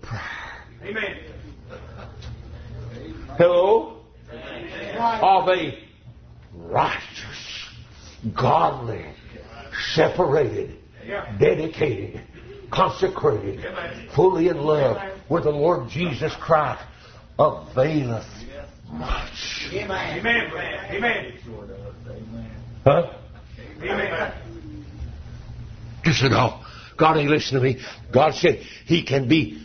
prayer. 0.01 0.21
Amen. 0.84 1.17
Hello? 3.38 4.03
Of 4.32 5.49
a 5.49 5.79
righteous, 6.53 7.69
godly, 8.38 9.05
separated, 9.93 10.77
dedicated, 11.39 12.21
consecrated, 12.71 13.65
fully 14.15 14.47
in 14.49 14.58
love 14.58 14.97
with 15.29 15.43
the 15.43 15.51
Lord 15.51 15.89
Jesus 15.89 16.34
Christ, 16.39 16.84
availeth 17.38 18.25
much. 18.91 19.69
Amen. 19.73 20.19
Amen. 20.19 20.51
Amen. 20.91 21.34
Huh? 22.84 23.13
Amen. 23.82 24.34
Listen, 26.05 26.34
oh, 26.34 26.65
God 26.97 27.17
ain't 27.17 27.29
listening 27.29 27.62
to 27.62 27.79
me. 27.79 27.86
God 28.12 28.34
said 28.34 28.62
He 28.86 29.03
can 29.03 29.27
be 29.27 29.62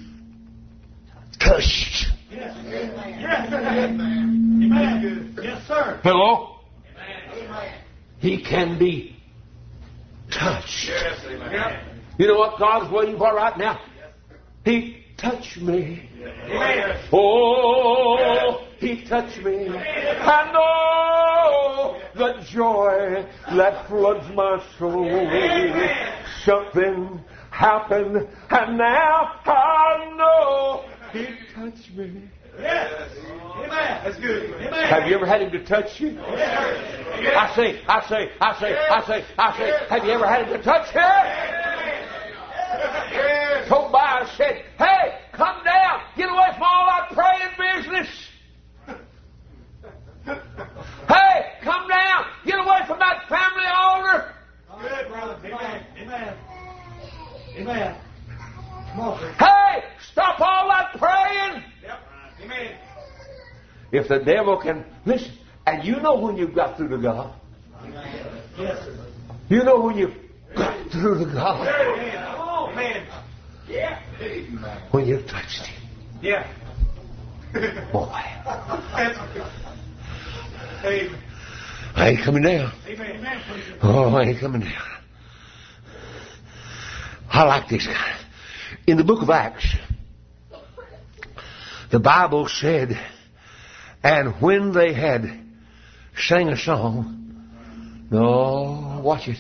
touched. 1.39 2.07
Yes. 2.31 2.57
Yes. 2.67 3.53
Amen. 3.53 5.35
Yes, 5.43 5.67
sir. 5.67 6.01
Hello? 6.03 6.57
Amen. 7.33 7.75
He 8.21 8.43
can 8.43 8.79
be 8.79 9.17
touched. 10.31 10.89
Yes. 10.89 11.21
Yep. 11.29 11.94
You 12.19 12.29
know 12.29 12.39
what 12.39 12.59
God's 12.59 12.93
waiting 12.93 13.19
for 13.19 13.35
right 13.35 13.57
now? 13.59 13.81
He 14.65 15.05
touched 15.17 15.59
me. 15.61 16.09
Oh, 17.13 18.67
He 18.79 19.05
touched 19.05 19.39
me. 19.39 19.69
I 19.69 20.53
know 20.53 22.01
the 22.15 22.45
joy 22.45 23.27
that 23.57 23.89
floods 23.89 24.29
my 24.35 24.63
soul. 24.79 25.05
Something 26.45 27.21
happened, 27.51 28.29
and 28.51 28.79
now 28.79 29.41
I 29.45 30.15
know 30.17 30.85
He 31.13 31.27
touched 31.55 31.91
me. 31.97 32.31
Yes. 32.59 33.11
Amen. 33.57 33.69
That's 34.05 34.21
good. 34.21 34.55
Amen. 34.55 34.89
Have 34.89 35.09
you 35.09 35.17
ever 35.17 35.27
had 35.27 35.43
Him 35.43 35.51
to 35.51 35.65
touch 35.65 36.01
you? 36.01 36.19
I 36.21 37.53
say, 37.57 37.83
I 37.89 38.07
say, 38.09 38.31
I 38.41 38.61
say, 38.61 38.77
I 38.77 39.07
say, 39.07 39.25
I 39.37 39.59
say, 39.59 39.87
have 39.89 40.05
you 40.05 40.13
ever 40.13 40.27
had 40.27 40.47
Him 40.47 40.57
to 40.57 40.63
touch 40.63 40.95
you? 40.95 41.64
Told 43.69 43.93
by 43.93 44.29
said, 44.37 44.65
hey, 44.79 45.19
come 45.33 45.65
down, 45.65 46.01
get 46.17 46.29
away 46.29 46.49
from 46.53 46.63
all 46.63 46.87
that 46.87 47.11
praying 47.13 47.77
business. 47.77 48.09
Hey, 51.09 51.53
come 51.63 51.89
down, 51.89 52.25
get 52.45 52.59
away 52.59 52.81
from 52.87 52.99
that 52.99 53.29
family 53.29 53.67
altar. 53.75 54.35
Good, 54.81 55.09
brother. 55.09 55.39
Amen. 55.45 55.87
Amen. 55.99 56.37
Amen. 57.57 57.97
Come 58.91 59.01
on. 59.01 59.35
Hey, 59.35 59.85
stop 60.13 60.41
all 60.41 60.69
that 60.69 60.97
praying. 60.99 61.65
Yep. 61.83 61.99
Amen. 62.45 62.79
If 63.93 64.09
the 64.09 64.19
devil 64.19 64.61
can 64.61 64.85
listen, 65.07 65.33
and 65.67 65.85
you 65.85 66.01
know 66.01 66.19
when 66.19 66.37
you've 66.37 66.55
got 66.55 66.77
through 66.77 66.89
to 66.89 66.99
God. 66.99 67.33
Yes. 68.59 68.89
You 69.49 69.63
know 69.63 69.81
when 69.81 69.97
you've 69.97 70.17
got 70.55 70.91
through 70.91 71.25
to 71.25 71.33
God. 71.33 71.69
Amen. 71.69 72.44
Man. 72.75 73.07
Yeah. 73.69 74.01
When 74.91 75.07
you've 75.07 75.27
touched 75.27 75.67
Him. 75.67 75.89
Yeah. 76.23 76.47
Boy, 77.93 78.11
Amen. 80.85 81.21
I 81.95 82.09
ain't 82.09 82.25
coming 82.25 82.43
down. 82.43 82.73
Amen. 82.87 83.79
Oh, 83.83 84.15
I 84.17 84.25
ain't 84.25 84.41
coming 84.41 84.63
down. 84.63 84.73
I 87.31 87.45
like 87.45 87.69
this 87.69 87.87
guy. 87.87 88.19
In 88.87 88.97
the 88.97 89.05
book 89.05 89.23
of 89.23 89.31
Acts, 89.31 89.77
the 91.91 92.01
Bible 92.01 92.49
said, 92.49 92.99
and 94.03 94.41
when 94.41 94.73
they 94.73 94.93
had 94.93 95.41
sang 96.17 96.49
a 96.49 96.57
song, 96.57 98.07
no, 98.11 99.01
watch 99.03 99.29
it. 99.29 99.39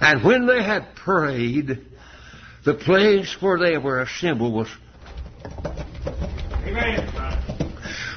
And 0.00 0.24
when 0.24 0.46
they 0.46 0.62
had 0.62 0.94
prayed, 0.94 1.78
the 2.64 2.74
place 2.74 3.36
where 3.40 3.58
they 3.58 3.78
were 3.78 4.00
assembled 4.00 4.54
was 4.54 4.68
Amen. 6.64 7.06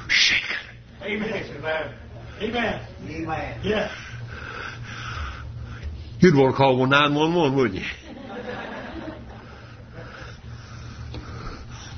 shaken. 0.07 0.57
Amen. 1.01 1.93
Amen. 2.41 2.87
Amen. 3.09 3.59
Yes. 3.63 3.91
You'd 6.19 6.35
want 6.35 6.53
to 6.53 6.57
call 6.57 6.85
911, 6.85 7.57
wouldn't 7.57 7.75
you? 7.75 7.85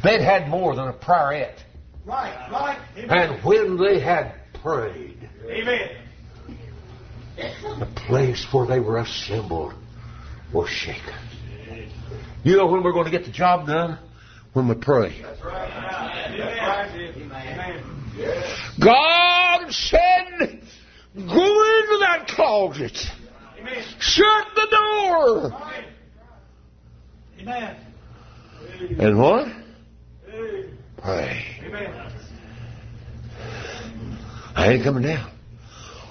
They'd 0.03 0.21
had 0.21 0.49
more 0.49 0.75
than 0.75 0.87
a 0.87 0.93
prayerette. 0.93 1.63
Right. 2.05 2.49
Right. 2.51 2.79
Amen. 2.97 3.09
And 3.09 3.43
when 3.43 3.77
they 3.77 3.99
had 3.99 4.35
prayed, 4.61 5.29
Amen. 5.49 5.89
The 7.35 7.87
place 8.07 8.45
where 8.51 8.65
they 8.65 8.79
were 8.79 8.97
assembled 8.97 9.73
was 10.53 10.69
shaken. 10.69 11.13
You 12.43 12.57
know 12.57 12.67
when 12.67 12.83
we're 12.83 12.93
going 12.93 13.05
to 13.05 13.11
get 13.11 13.25
the 13.25 13.31
job 13.31 13.67
done? 13.67 13.99
When 14.53 14.67
we 14.69 14.75
pray. 14.75 15.21
God 18.79 19.71
said, 19.71 20.61
go 21.15 21.21
into 21.21 21.97
that 22.01 22.25
closet. 22.29 22.97
Shut 23.99 24.47
the 24.55 24.67
door. 24.71 25.61
Amen. 27.39 27.77
And 28.99 29.17
what? 29.19 29.47
Pray. 30.97 31.45
I 34.55 34.71
ain't 34.71 34.83
coming 34.83 35.03
down. 35.03 35.31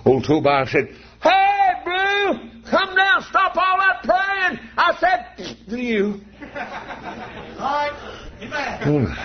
Old 0.05 0.25
Tobias 0.25 0.71
said, 0.71 0.89
Hey, 1.23 1.73
Blue, 1.85 2.51
come 2.71 2.95
down, 2.95 3.23
stop 3.23 3.57
all 3.57 3.79
that 3.79 4.03
praying. 4.03 4.61
I 4.87 4.95
said, 5.01 5.57
to 5.71 5.81
you. 5.81 6.21
Right. 7.59 8.21
Amen. 8.43 9.17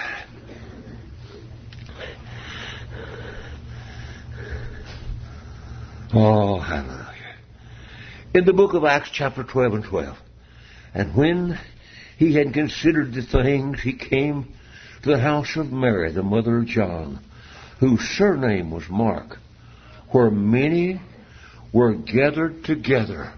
Oh, 6.14 6.60
hallelujah. 6.60 7.36
In 8.34 8.46
the 8.46 8.54
book 8.54 8.74
of 8.74 8.86
Acts, 8.86 9.10
chapter 9.12 9.44
12 9.44 9.74
and 9.74 9.84
12. 9.84 10.18
And 10.94 11.14
when 11.14 11.60
he 12.18 12.36
had 12.36 12.54
considered 12.54 13.14
the 13.14 13.24
things, 13.24 13.82
he 13.82 13.92
came 13.92 14.54
to 15.04 15.10
the 15.10 15.20
house 15.20 15.58
of 15.58 15.74
Mary, 15.74 16.14
the 16.14 16.24
mother 16.24 16.60
of 16.60 16.68
John, 16.68 17.20
whose 17.82 18.00
surname 18.18 18.72
was 18.72 18.88
Mark, 18.90 19.38
where 20.12 20.32
many 20.32 21.02
were 21.74 21.96
gathered 21.96 22.64
together 22.64 23.34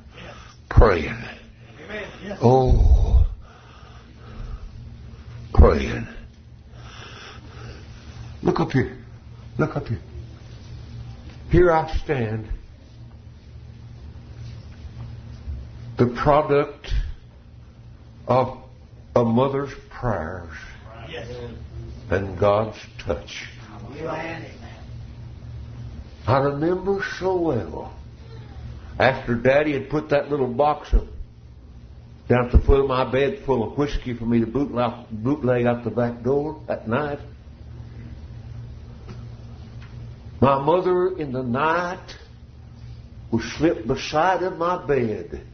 praying. 0.70 1.18
Yes. 2.24 2.38
Oh, 2.42 3.26
praying. 5.54 6.08
Look 8.44 8.60
up 8.60 8.72
here. 8.72 8.98
Look 9.58 9.76
up 9.76 9.88
here. 9.88 10.00
Here 11.50 11.72
I 11.72 11.92
stand, 11.98 12.48
the 15.98 16.08
product 16.08 16.94
of 18.28 18.58
a 19.16 19.24
mother's 19.26 19.74
prayers 19.90 20.54
Yes. 21.10 21.28
and 22.10 22.40
God's 22.40 22.78
touch. 23.00 23.48
I 26.28 26.38
remember 26.38 27.04
so 27.20 27.36
well 27.36 27.94
after 29.00 29.36
Daddy 29.36 29.74
had 29.74 29.90
put 29.90 30.10
that 30.10 30.30
little 30.30 30.48
box 30.48 30.94
of 30.94 31.08
down 32.32 32.46
at 32.46 32.52
the 32.54 32.60
foot 32.60 32.80
of 32.80 32.88
my 32.88 33.04
bed 33.12 33.44
full 33.46 33.70
of 33.70 33.78
whiskey 33.78 34.14
for 34.14 34.24
me 34.26 34.40
to 34.40 34.46
bootleg, 34.46 35.06
bootleg 35.12 35.66
out 35.66 35.84
the 35.84 35.90
back 35.90 36.24
door 36.24 36.62
at 36.70 36.88
night. 36.88 37.20
My 40.40 40.64
mother 40.64 41.18
in 41.18 41.34
the 41.34 41.44
night 41.44 42.16
would 43.32 43.44
slip 43.58 43.86
beside 43.86 44.44
of 44.44 44.58
my 44.58 44.86
bed. 44.88 45.46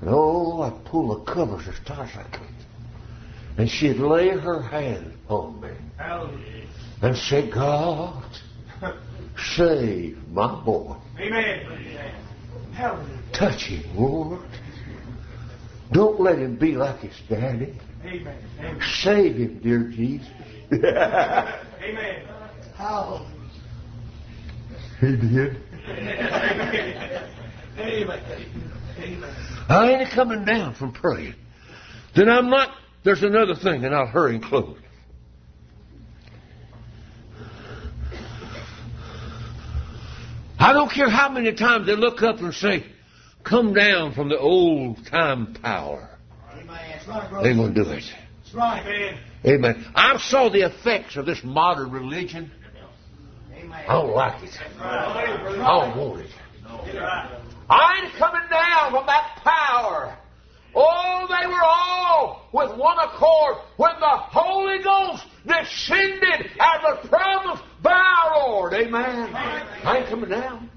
And 0.00 0.10
oh, 0.10 0.62
I'd 0.62 0.82
pull 0.86 1.14
the 1.14 1.30
covers 1.30 1.68
as 1.68 1.78
tight 1.84 2.08
as 2.08 2.16
I 2.16 2.22
could. 2.38 3.58
And 3.58 3.68
she'd 3.68 3.98
lay 3.98 4.30
her 4.30 4.62
hand 4.62 5.12
on 5.28 5.60
me 5.60 5.72
Hallelujah. 5.98 6.66
and 7.02 7.16
say, 7.18 7.50
God, 7.50 8.24
save 9.36 10.16
my 10.28 10.64
boy. 10.64 10.96
Amen. 11.20 11.82
Touch 13.34 13.66
him, 13.66 13.94
Lord. 13.94 14.40
Don't 15.92 16.20
let 16.20 16.38
him 16.38 16.56
be 16.56 16.72
like 16.72 17.00
his 17.00 17.20
daddy. 17.28 17.74
Amen. 18.04 18.38
Amen. 18.58 18.80
Save 19.02 19.36
him, 19.36 19.60
dear 19.62 19.84
Jesus. 19.84 20.28
Amen. 20.72 22.26
How? 22.74 23.26
he 25.00 25.16
did. 25.16 25.56
Amen. 25.88 27.28
Amen. 27.78 29.36
I 29.68 29.92
ain't 29.92 30.10
coming 30.10 30.44
down 30.44 30.74
from 30.74 30.92
praying. 30.92 31.34
Then 32.14 32.28
I'm 32.28 32.48
not. 32.50 32.70
There's 33.04 33.22
another 33.22 33.54
thing, 33.54 33.84
and 33.84 33.94
I'll 33.94 34.06
hurry 34.06 34.36
and 34.36 34.44
close. 34.44 34.78
I 40.58 40.72
don't 40.72 40.92
care 40.92 41.10
how 41.10 41.28
many 41.28 41.52
times 41.54 41.86
they 41.86 41.96
look 41.96 42.22
up 42.22 42.38
and 42.38 42.54
say, 42.54 42.84
Come 43.44 43.74
down 43.74 44.12
from 44.14 44.28
the 44.28 44.38
old 44.38 45.04
time 45.06 45.54
power. 45.54 46.08
Amen. 46.52 47.42
They're 47.42 47.54
going 47.54 47.74
to 47.74 47.84
do 47.84 47.90
it. 47.90 48.04
Amen. 48.54 49.18
Amen. 49.44 49.92
I 49.94 50.18
saw 50.18 50.48
the 50.48 50.62
effects 50.62 51.16
of 51.16 51.26
this 51.26 51.42
modern 51.42 51.90
religion. 51.90 52.50
Amen. 53.52 53.84
I 53.88 53.92
don't 53.92 54.14
like 54.14 54.42
it. 54.42 54.50
I 54.78 55.92
don't 55.92 55.96
want 55.96 56.20
it. 56.20 56.30
I 57.68 58.02
ain't 58.02 58.14
coming 58.14 58.48
down 58.50 58.92
from 58.92 59.06
that 59.06 59.40
power. 59.42 60.18
Oh, 60.74 61.26
they 61.28 61.46
were 61.46 61.62
all 61.62 62.48
with 62.52 62.78
one 62.78 62.98
accord 62.98 63.56
when 63.76 63.92
the 64.00 64.06
Holy 64.08 64.82
Ghost 64.82 65.24
descended 65.46 66.50
as 66.60 66.80
a 66.88 67.08
promise 67.08 67.60
by 67.82 67.92
our 67.92 68.48
Lord. 68.48 68.72
Amen. 68.74 69.34
I 69.34 69.98
ain't 69.98 70.08
coming 70.08 70.30
down. 70.30 70.70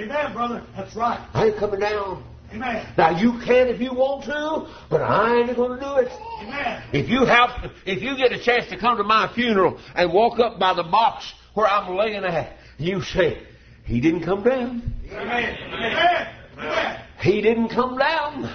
Amen, 0.00 0.32
brother. 0.32 0.62
That's 0.76 0.94
right. 0.94 1.20
I 1.34 1.46
ain't 1.46 1.56
coming 1.56 1.80
down. 1.80 2.24
Amen. 2.52 2.86
Now 2.96 3.18
you 3.18 3.32
can 3.44 3.68
if 3.68 3.80
you 3.80 3.92
want 3.92 4.24
to, 4.24 4.72
but 4.88 5.02
I 5.02 5.40
ain't 5.40 5.56
going 5.56 5.78
to 5.78 5.84
do 5.84 5.96
it. 5.96 6.08
Amen. 6.42 6.82
If 6.92 7.08
you 7.08 7.26
have, 7.26 7.70
if 7.84 8.02
you 8.02 8.16
get 8.16 8.32
a 8.32 8.42
chance 8.42 8.68
to 8.70 8.78
come 8.78 8.96
to 8.96 9.04
my 9.04 9.30
funeral 9.34 9.78
and 9.94 10.12
walk 10.12 10.38
up 10.38 10.58
by 10.58 10.72
the 10.72 10.84
box 10.84 11.30
where 11.54 11.66
I'm 11.66 11.94
laying 11.94 12.24
at, 12.24 12.56
you 12.78 13.02
say, 13.02 13.42
"He 13.84 14.00
didn't 14.00 14.22
come 14.22 14.44
down. 14.44 14.94
Amen. 15.10 15.58
Amen. 15.74 16.28
Amen. 16.58 17.02
He 17.20 17.42
didn't 17.42 17.68
come 17.68 17.98
down. 17.98 18.50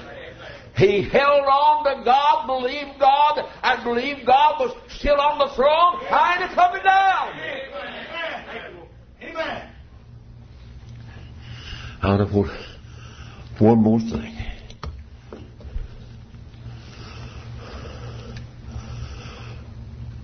He 0.76 1.04
held 1.04 1.46
on 1.46 1.84
to 1.84 2.04
God, 2.04 2.48
believed 2.48 3.00
God, 3.00 3.46
and 3.62 3.84
believed 3.84 4.26
God 4.26 4.60
was 4.60 4.76
still 4.88 5.22
on 5.22 5.38
the 5.38 5.54
throne. 5.54 6.00
I 6.10 6.42
ain't 6.42 6.52
coming 6.54 6.84
down." 6.84 7.30
Amen. 7.30 8.88
Amen. 9.22 9.73
Out 12.04 12.20
of 12.20 12.36
one, 12.36 12.52
one 13.60 13.78
more 13.78 14.00
thing. 14.02 14.36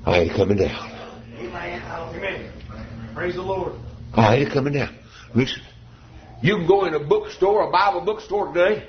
I 0.05 0.19
ain't 0.19 0.35
coming 0.35 0.57
down. 0.57 0.91
Amen. 1.37 1.81
Amen. 1.81 2.51
Praise 3.13 3.35
the 3.35 3.41
Lord. 3.41 3.75
I 4.13 4.35
ain't 4.35 4.51
coming 4.51 4.73
down. 4.73 4.93
Listen, 5.33 5.61
you 6.41 6.57
can 6.57 6.67
go 6.67 6.83
in 6.83 6.95
a 6.95 6.99
bookstore, 6.99 7.69
a 7.69 7.71
Bible 7.71 8.01
bookstore 8.01 8.51
today, 8.51 8.85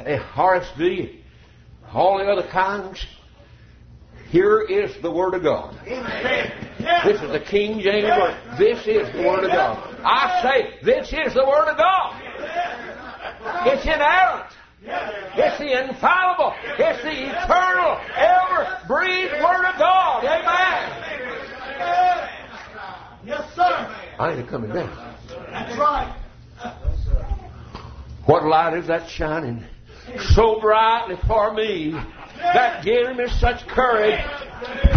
a 0.00 0.18
RSV, 0.18 1.20
all 1.94 2.18
the 2.18 2.24
other 2.24 2.46
kinds. 2.50 3.02
Here 4.30 4.60
is 4.60 5.00
the 5.00 5.10
Word 5.10 5.34
of 5.34 5.42
God. 5.42 5.74
This 5.86 7.20
is 7.20 7.30
the 7.32 7.40
King 7.40 7.80
James 7.80 8.04
Word. 8.04 8.36
This 8.58 8.86
is 8.86 9.10
the 9.14 9.22
Word 9.22 9.44
of 9.44 9.50
God. 9.50 9.96
I 10.04 10.40
say, 10.42 10.78
this 10.84 11.08
is 11.08 11.34
the 11.34 11.44
Word 11.44 11.68
of 11.68 11.76
God. 11.76 12.14
It's 13.66 13.84
inerrant. 13.84 14.52
It's 14.82 15.58
the 15.58 15.88
infallible. 15.88 16.54
It's 16.78 17.02
the 17.02 17.28
eternal, 17.30 17.98
ever 18.16 18.80
breathed 18.86 19.32
Word 19.42 19.64
of 19.64 19.78
God. 19.78 20.24
Amen. 20.24 21.08
Yes, 23.24 23.54
sir. 23.54 23.96
I 24.18 24.32
ain't 24.32 24.48
coming 24.48 24.72
down. 24.72 25.16
That's 25.50 25.78
right. 25.78 26.14
What 28.26 28.44
light 28.44 28.74
is 28.76 28.86
that 28.88 29.08
shining 29.08 29.64
so 30.34 30.60
brightly 30.60 31.16
for 31.26 31.52
me 31.54 31.94
that 32.38 32.84
gives 32.84 33.16
me 33.16 33.26
such 33.38 33.66
courage 33.68 34.20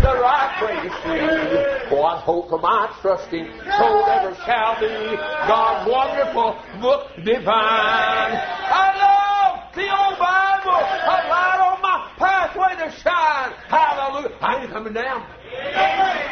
the 0.01 0.13
right 0.21 0.53
way 0.61 0.89
to. 0.89 1.89
For 1.89 2.05
I 2.05 2.19
hope 2.19 2.49
for 2.49 2.59
my 2.59 2.95
trusting 3.01 3.45
soul 3.77 4.05
ever 4.07 4.35
shall 4.45 4.79
be 4.79 4.87
God's 5.47 5.89
wonderful 5.89 6.57
book 6.81 7.09
divine. 7.23 8.33
I 8.33 8.93
love 8.97 9.73
the 9.75 9.89
old 9.89 10.17
Bible, 10.19 10.81
a 10.81 11.17
light 11.29 11.59
on 11.61 11.81
my 11.81 12.11
pathway 12.17 12.75
to 12.85 12.91
shine. 13.01 13.53
Hallelujah. 13.67 14.37
I 14.41 14.63
ain't 14.63 14.71
coming 14.71 14.93
down. 14.93 15.25
Amen. 15.53 16.31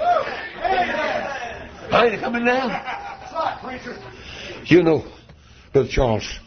Amen. 0.00 0.90
I 1.92 2.06
ain't 2.06 2.20
coming 2.20 2.44
down. 2.44 2.68
That's 2.68 3.32
right, 3.32 3.58
preacher. 3.62 3.98
You 4.66 4.82
know, 4.82 5.04
Brother 5.72 5.88
Charles, 5.88 6.38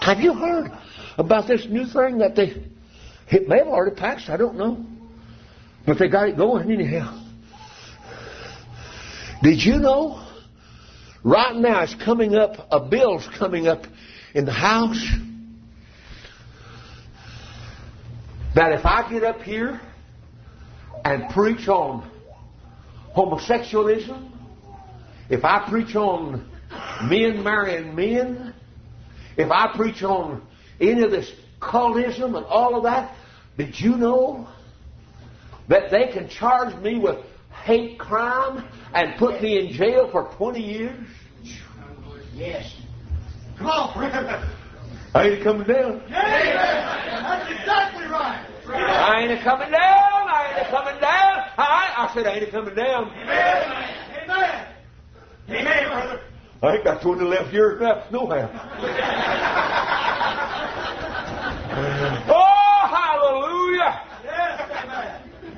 have 0.00 0.20
you 0.20 0.34
heard 0.34 0.70
about 1.18 1.46
this 1.46 1.66
new 1.68 1.86
thing 1.86 2.18
that 2.18 2.34
they, 2.36 2.62
it 3.28 3.48
may 3.48 3.58
have 3.58 3.68
already 3.68 3.96
passed, 3.96 4.28
I 4.28 4.36
don't 4.36 4.56
know. 4.56 4.84
But 5.86 5.98
they 5.98 6.08
got 6.08 6.28
it 6.28 6.36
going 6.36 6.70
anyhow. 6.70 7.18
Did 9.42 9.62
you 9.62 9.78
know? 9.78 10.24
Right 11.24 11.54
now 11.54 11.82
it's 11.82 11.94
coming 11.94 12.34
up, 12.34 12.66
a 12.70 12.80
bill's 12.80 13.28
coming 13.38 13.68
up 13.68 13.84
in 14.34 14.44
the 14.44 14.52
House 14.52 15.04
that 18.54 18.72
if 18.72 18.84
I 18.84 19.08
get 19.10 19.24
up 19.24 19.40
here 19.42 19.80
and 21.04 21.30
preach 21.30 21.68
on 21.68 22.10
homosexualism, 23.16 24.30
if 25.30 25.44
I 25.44 25.68
preach 25.68 25.94
on 25.94 26.48
men 27.04 27.42
marrying 27.42 27.94
men, 27.94 28.54
if 29.36 29.50
I 29.50 29.74
preach 29.76 30.02
on 30.02 30.42
any 30.82 31.02
of 31.02 31.10
this 31.10 31.30
cultism 31.60 32.36
and 32.36 32.44
all 32.46 32.76
of 32.76 32.82
that, 32.82 33.14
did 33.56 33.78
you 33.78 33.96
know 33.96 34.48
that 35.68 35.90
they 35.90 36.08
can 36.12 36.28
charge 36.28 36.74
me 36.82 36.98
with 36.98 37.18
hate 37.64 37.98
crime 37.98 38.64
and 38.92 39.16
put 39.18 39.40
me 39.40 39.58
in 39.58 39.72
jail 39.72 40.10
for 40.10 40.30
20 40.36 40.60
years? 40.60 41.06
Yes. 42.34 42.74
Come 43.58 43.66
on, 43.68 43.92
preacher. 43.94 44.48
I 45.14 45.28
ain't 45.28 45.44
coming 45.44 45.66
down. 45.66 46.00
Amen. 46.06 46.10
That's 46.10 47.50
exactly 47.50 48.06
right. 48.06 48.46
I 48.68 49.26
ain't 49.28 49.42
coming 49.42 49.70
down. 49.70 50.28
I 50.28 50.54
ain't 50.58 50.68
coming 50.68 51.00
down. 51.00 51.44
I, 51.58 51.94
I 51.98 52.10
said 52.14 52.26
I 52.26 52.38
ain't 52.38 52.50
coming 52.50 52.74
down. 52.74 53.10
Amen. 53.10 53.94
Amen. 54.24 54.68
Amen, 55.50 55.88
brother. 55.88 56.20
I 56.62 56.74
ain't 56.76 56.84
got 56.84 57.02
20 57.02 57.24
left 57.24 57.52
years 57.52 57.80
left. 57.80 58.10
No 58.10 58.26
how. 58.26 59.80
Oh, 62.28 62.86
hallelujah. 62.90 64.02
Yes, 64.24 64.70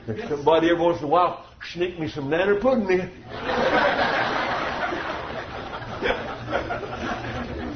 amen. 0.06 0.28
Somebody 0.28 0.70
every 0.70 0.82
once 0.82 0.98
in 0.98 1.04
a 1.04 1.08
while 1.08 1.46
sneak 1.72 1.98
me 1.98 2.08
some 2.08 2.28
nanner 2.28 2.60
pudding 2.60 2.90
in. 2.90 3.10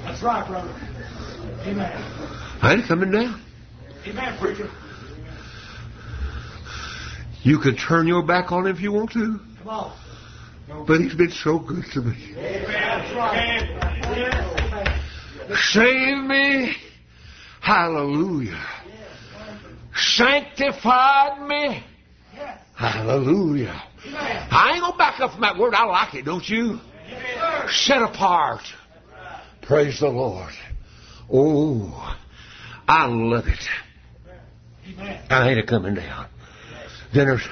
That's 0.05 0.23
right, 0.23 0.47
brother. 0.47 0.73
Amen. 1.65 2.03
I 2.63 2.75
ain't 2.75 2.87
coming 2.87 3.11
down. 3.11 3.43
Amen, 4.07 4.39
preacher. 4.39 4.71
You 7.43 7.59
can 7.59 7.77
turn 7.77 8.07
your 8.07 8.23
back 8.27 8.53
on 8.53 8.67
him 8.67 8.75
if 8.75 8.81
you 8.83 8.93
want 8.93 9.13
to, 9.13 9.39
Come 9.59 9.69
on. 9.69 9.93
but 10.87 11.01
he's 11.01 11.15
been 11.15 11.31
so 11.31 11.59
good 11.59 11.85
to 11.93 12.01
me. 12.01 12.35
Amen. 12.37 12.65
That's 12.73 13.15
right. 13.15 13.79
Save 15.73 16.25
me. 16.25 16.77
Hallelujah. 17.61 18.64
Sanctified 19.94 21.47
me. 21.49 21.85
Hallelujah. 22.77 23.83
I 24.07 24.73
ain't 24.75 24.83
gonna 24.83 24.97
back 24.97 25.21
up 25.21 25.33
from 25.33 25.40
that 25.40 25.59
word. 25.59 25.75
I 25.75 25.85
like 25.85 26.14
it, 26.14 26.25
don't 26.25 26.49
you? 26.49 26.79
Set 27.68 28.03
apart. 28.03 28.62
Praise 29.62 30.01
the 30.01 30.09
Lord. 30.09 30.53
Oh, 31.31 32.16
I 32.87 33.07
love 33.07 33.47
it. 33.47 33.68
I 35.29 35.51
ain't 35.51 35.59
a 35.59 35.66
coming 35.66 35.94
down. 35.94 36.27
Then 37.12 37.27
there's, 37.27 37.47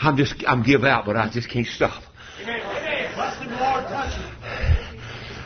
I'm 0.00 0.16
just, 0.16 0.34
I'm 0.46 0.62
give 0.62 0.84
out, 0.84 1.04
but 1.04 1.16
I 1.16 1.28
just 1.30 1.50
can't 1.50 1.66
stop. 1.66 2.02
Amen. 2.40 3.14
Bless 3.14 3.38
the 3.38 3.46
Lord, 3.46 3.84
touch 3.84 4.18
you. 4.18 4.24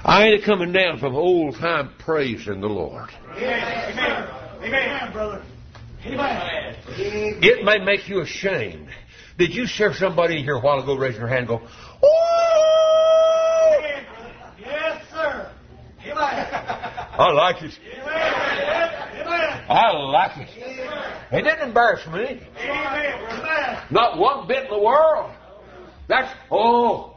I 0.06 0.28
ain't 0.28 0.44
coming 0.44 0.70
down 0.70 1.00
from 1.00 1.16
old 1.16 1.56
time 1.56 1.90
praising 1.98 2.60
the 2.60 2.68
Lord. 2.68 3.10
Amen. 3.32 3.90
Amen. 3.90 4.28
Amen, 4.62 5.12
brother. 5.12 5.42
Amen. 6.04 6.76
It 6.86 7.64
may 7.64 7.84
make 7.84 8.08
you 8.08 8.20
ashamed. 8.20 8.88
Did 9.36 9.52
you 9.52 9.66
share 9.66 9.92
somebody 9.94 10.44
here 10.44 10.54
a 10.54 10.60
while 10.60 10.78
ago? 10.78 10.94
Raise 10.96 11.16
your 11.16 11.26
hand. 11.26 11.50
and 11.50 11.60
Go. 11.60 11.68
Oh, 12.04 13.80
Yes, 14.60 15.02
sir. 15.10 15.50
Amen. 16.04 16.14
I 16.18 17.32
like 17.32 17.62
it. 17.64 17.76
Amen. 17.94 19.64
I 19.68 19.92
like 19.92 20.36
it. 20.36 20.48
It 21.32 21.42
didn't 21.42 21.68
embarrass 21.68 22.06
me. 22.06 22.40
Amen. 22.60 23.82
Not 23.90 24.18
one 24.18 24.46
bit 24.46 24.66
in 24.66 24.70
the 24.70 24.78
world. 24.78 25.32
That's 26.06 26.32
oh. 26.52 27.15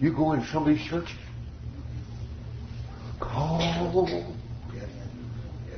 You 0.00 0.14
go 0.14 0.32
in 0.32 0.44
somebody's 0.46 0.82
church. 0.88 1.08
Oh, 3.20 4.26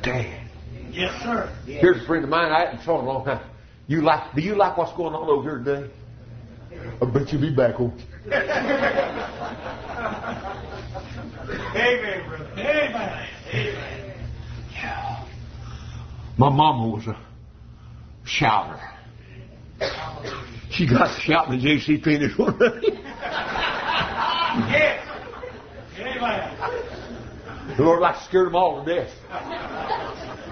damn. 0.02 0.48
Yes, 0.92 1.22
sir. 1.22 1.52
Here's 1.66 2.02
a 2.02 2.06
friend 2.06 2.22
of 2.22 2.30
mine 2.30 2.52
I 2.52 2.66
haven't 2.66 2.84
saw 2.84 3.00
in 3.00 3.04
a 3.04 3.08
long 3.08 3.24
time. 3.24 3.44
You 3.88 4.02
like? 4.02 4.34
Do 4.34 4.40
you 4.40 4.54
like 4.54 4.76
what's 4.76 4.96
going 4.96 5.14
on 5.14 5.28
over 5.28 5.42
here 5.42 5.58
today? 5.58 5.90
I 7.00 7.04
bet 7.10 7.32
you'll 7.32 7.40
be 7.42 7.54
back 7.54 7.74
home. 7.74 8.00
Amen, 11.74 12.28
brother. 12.28 12.50
Amen. 12.56 13.28
Amen. 13.52 14.02
My 16.38 16.48
mama 16.48 16.88
was 16.88 17.06
a 17.08 17.16
shouter. 18.24 18.80
She 20.70 20.86
got 20.88 21.20
shouting 21.20 21.54
at 21.54 21.60
JCP 21.60 22.04
this 22.04 22.38
one. 22.38 22.58
Yes. 24.70 25.06
Amen. 25.98 27.76
The 27.76 27.82
Lord 27.82 28.00
like 28.00 28.16
scared 28.24 28.46
them 28.48 28.56
all 28.56 28.84
to 28.84 28.94
death. 28.94 29.10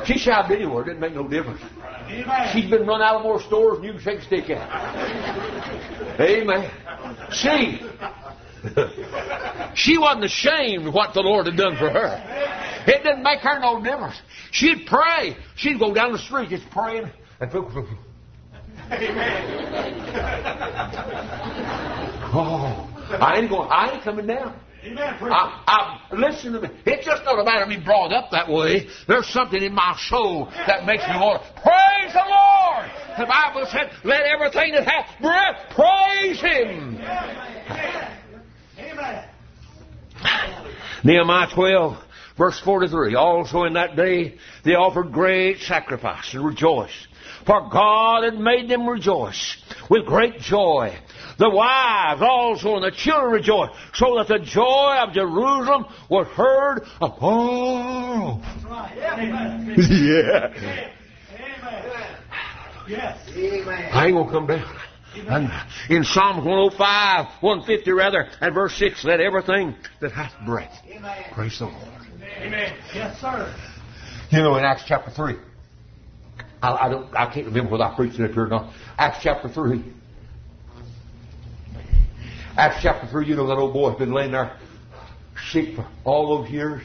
She 0.06 0.18
shouted 0.18 0.56
anywhere. 0.56 0.82
It 0.82 0.86
didn't 0.86 1.00
make 1.00 1.14
no 1.14 1.28
difference. 1.28 1.60
Amen. 2.06 2.48
She's 2.52 2.70
been 2.70 2.86
run 2.86 3.02
out 3.02 3.16
of 3.16 3.22
more 3.22 3.40
stores 3.42 3.76
than 3.78 3.84
you 3.84 3.92
can 3.92 4.00
shake 4.00 4.20
a 4.20 4.24
stick 4.24 4.50
at. 4.50 6.20
Amen. 6.20 6.70
She, 7.32 7.80
she 9.74 9.98
wasn't 9.98 10.24
ashamed 10.24 10.86
of 10.86 10.94
what 10.94 11.14
the 11.14 11.20
Lord 11.20 11.46
had 11.46 11.56
done 11.56 11.76
for 11.76 11.90
her. 11.90 12.84
It 12.86 13.02
didn't 13.02 13.22
make 13.22 13.40
her 13.40 13.58
no 13.60 13.82
difference. 13.82 14.16
She'd 14.52 14.86
pray. 14.86 15.36
She'd 15.56 15.78
go 15.78 15.92
down 15.92 16.12
the 16.12 16.18
street 16.18 16.48
just 16.48 16.68
praying. 16.70 17.10
And 17.40 17.52
would- 17.52 17.86
oh, 22.32 22.89
I 23.10 23.38
ain't 23.38 23.50
going. 23.50 23.68
I 23.70 23.92
ain't 23.92 24.02
coming 24.04 24.26
down. 24.26 24.58
Amen. 24.82 25.14
I, 25.20 25.62
I, 25.66 26.14
listen 26.14 26.54
to 26.54 26.60
me. 26.62 26.68
It's 26.86 27.04
just 27.04 27.22
not 27.24 27.38
a 27.38 27.44
matter 27.44 27.64
of 27.64 27.68
me 27.68 27.76
brought 27.76 28.12
up 28.12 28.30
that 28.30 28.48
way. 28.48 28.88
There's 29.06 29.26
something 29.26 29.62
in 29.62 29.74
my 29.74 29.94
soul 30.08 30.46
that 30.66 30.86
makes 30.86 31.06
me 31.06 31.16
want 31.16 31.42
to 31.42 31.48
praise 31.60 32.12
the 32.14 32.24
Lord. 32.26 32.90
The 33.18 33.26
Bible 33.26 33.66
said, 33.70 33.90
"Let 34.04 34.22
everything 34.22 34.72
that 34.72 34.86
hath 34.86 35.20
breath 35.20 35.74
praise 35.74 36.40
Him." 36.40 36.98
Amen. 38.78 39.28
Nehemiah 41.04 41.48
12, 41.54 41.98
verse 42.36 42.60
43. 42.60 43.14
Also 43.14 43.64
in 43.64 43.74
that 43.74 43.96
day 43.96 44.38
they 44.64 44.72
offered 44.72 45.12
great 45.12 45.58
sacrifice 45.60 46.32
and 46.32 46.44
rejoiced. 46.44 47.08
For 47.46 47.68
God 47.70 48.24
had 48.24 48.38
made 48.38 48.68
them 48.68 48.88
rejoice 48.88 49.56
with 49.88 50.06
great 50.06 50.40
joy. 50.40 50.94
The 51.40 51.48
wives 51.48 52.20
also 52.22 52.76
and 52.76 52.84
the 52.84 52.90
children 52.90 53.32
rejoiced, 53.32 53.72
so 53.94 54.16
that 54.18 54.28
the 54.28 54.40
joy 54.40 54.98
of 55.00 55.14
Jerusalem 55.14 55.86
was 56.10 56.26
heard 56.26 56.82
afar 57.00 57.30
off. 57.30 58.42
That's 58.44 58.64
right. 58.66 59.18
Amen. 59.18 59.74
yeah. 59.88 60.90
Yes. 62.86 63.18
Amen. 63.34 63.90
I 63.90 64.06
ain't 64.06 64.16
gonna 64.16 64.30
come 64.30 64.46
down. 64.48 64.76
And 65.14 65.50
in 65.88 66.04
Psalms 66.04 66.44
105, 66.44 67.26
150 67.40 67.90
rather, 67.90 68.28
and 68.42 68.54
verse 68.54 68.74
6, 68.74 69.02
let 69.06 69.20
everything 69.20 69.74
that 70.00 70.12
hath 70.12 70.34
breath 70.44 70.76
Amen. 70.90 71.24
praise 71.32 71.58
the 71.58 71.64
Lord. 71.64 71.88
Amen. 72.38 72.76
Yes, 72.94 73.18
sir. 73.18 73.54
You 74.30 74.42
know, 74.42 74.56
in 74.56 74.64
Acts 74.64 74.82
chapter 74.86 75.10
3, 75.10 75.36
I, 76.62 76.72
I 76.72 76.88
don't, 76.90 77.14
I 77.14 77.32
can't 77.32 77.46
remember 77.46 77.70
whether 77.70 77.84
I 77.84 77.96
preached 77.96 78.20
it 78.20 78.24
up 78.24 78.32
here 78.32 78.44
or 78.44 78.48
not. 78.48 78.72
Acts 78.98 79.20
chapter 79.22 79.48
3. 79.48 79.82
Acts 82.60 82.82
chapter 82.82 83.06
3, 83.06 83.26
you 83.26 83.36
know 83.36 83.46
that 83.46 83.56
old 83.56 83.72
boy's 83.72 83.96
been 83.96 84.12
laying 84.12 84.32
there 84.32 84.54
sick 85.50 85.74
for 85.76 85.88
all 86.04 86.42
those 86.42 86.50
years. 86.50 86.82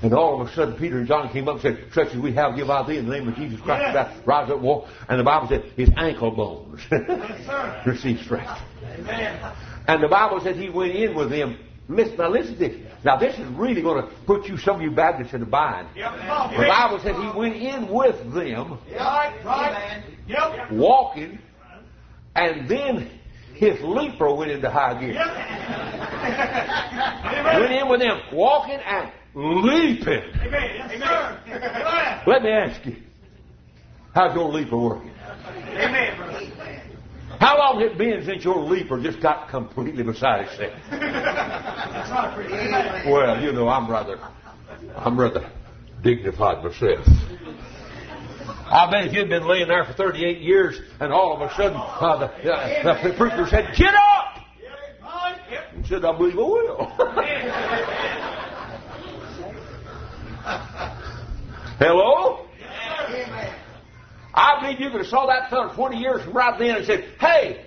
And 0.00 0.14
all 0.14 0.40
of 0.40 0.48
a 0.48 0.54
sudden, 0.54 0.74
Peter 0.78 0.96
and 0.96 1.06
John 1.06 1.30
came 1.30 1.46
up 1.46 1.56
and 1.56 1.62
said, 1.62 1.88
Such 1.92 2.14
as 2.14 2.18
we 2.18 2.32
have, 2.32 2.56
give 2.56 2.70
I 2.70 2.86
thee 2.88 2.96
in 2.96 3.06
the 3.06 3.12
name 3.12 3.28
of 3.28 3.34
Jesus 3.34 3.60
Christ. 3.60 3.92
Yes. 3.92 4.26
Rise 4.26 4.50
up 4.50 4.60
walk. 4.60 4.88
And 5.10 5.20
the 5.20 5.24
Bible 5.24 5.48
said, 5.48 5.64
His 5.76 5.90
ankle 5.98 6.30
bones 6.30 6.80
Yes, 6.90 7.86
received 7.86 8.20
strength. 8.24 8.58
Amen. 8.82 9.52
And 9.86 10.02
the 10.02 10.08
Bible 10.08 10.40
said 10.40 10.56
he 10.56 10.70
went 10.70 10.94
in 10.94 11.14
with 11.14 11.28
them. 11.28 11.58
Listen, 11.90 12.16
now 12.16 12.30
listen 12.30 12.54
to 12.54 12.58
this. 12.58 12.80
Now 13.04 13.18
this 13.18 13.38
is 13.38 13.46
really 13.48 13.82
going 13.82 14.02
to 14.02 14.10
put 14.24 14.46
you, 14.46 14.56
some 14.56 14.76
of 14.76 14.80
you 14.82 14.92
Baptists, 14.92 15.34
in 15.34 15.42
a 15.42 15.46
bind. 15.46 15.88
Yep. 15.94 16.12
The 16.12 16.66
Bible 16.68 17.00
said 17.02 17.16
he 17.16 17.38
went 17.38 17.56
in 17.56 17.88
with 17.92 18.16
them, 18.32 18.78
Right, 18.94 19.44
right. 19.44 20.02
Yep. 20.26 20.72
walking, 20.72 21.38
and 22.34 22.68
then 22.68 23.10
his 23.56 23.80
leper 23.80 24.34
went 24.34 24.50
into 24.50 24.70
high 24.70 24.98
gear. 25.00 25.12
Yep. 25.12 25.26
Went 27.60 27.72
in 27.72 27.88
with 27.88 28.00
them, 28.00 28.20
walking 28.32 28.80
and 28.84 29.10
leaping. 29.34 30.22
Amen. 30.42 30.90
Amen. 30.90 32.22
Let 32.26 32.42
me 32.42 32.50
ask 32.50 32.84
you, 32.84 32.96
how's 34.12 34.34
your 34.34 34.48
leper 34.50 34.76
working? 34.76 35.12
Amen, 35.76 36.16
brother. 36.16 36.82
How 37.38 37.58
long 37.58 37.80
has 37.80 37.92
it 37.92 37.98
been 37.98 38.24
since 38.24 38.44
your 38.44 38.58
leper 38.58 39.00
just 39.02 39.20
got 39.20 39.48
completely 39.48 40.02
beside 40.02 40.46
itself? 40.46 40.72
That's 40.90 42.10
right, 42.10 42.34
preacher. 42.34 42.54
Amen. 42.54 43.10
Well, 43.10 43.42
you 43.42 43.52
know, 43.52 43.68
I'm 43.68 43.90
rather, 43.90 44.18
I'm 44.96 45.18
rather 45.18 45.50
dignified 46.02 46.64
myself. 46.64 47.06
I 48.68 48.90
bet 48.90 49.06
if 49.06 49.12
you'd 49.14 49.28
been 49.28 49.46
laying 49.46 49.68
there 49.68 49.84
for 49.84 49.92
38 49.92 50.38
years 50.40 50.80
and 50.98 51.12
all 51.12 51.36
of 51.36 51.40
a 51.48 51.54
sudden 51.54 51.76
uh, 51.76 52.16
the, 52.18 52.52
uh, 52.52 53.08
the 53.08 53.14
preacher 53.16 53.46
said, 53.48 53.72
"Get 53.76 53.94
up," 53.94 54.38
and 55.74 55.86
said, 55.86 56.04
"I 56.04 56.16
believe 56.16 56.34
I 56.34 56.38
will." 56.38 56.86
Hello. 61.78 62.46
I 64.34 64.60
believe 64.60 64.80
you 64.80 64.90
could 64.90 64.98
have 65.00 65.06
saw 65.06 65.26
that 65.26 65.48
fella 65.48 65.72
20 65.74 65.96
years 65.98 66.22
from 66.24 66.32
right 66.32 66.58
then 66.58 66.76
and 66.76 66.86
said, 66.86 67.04
"Hey, 67.20 67.66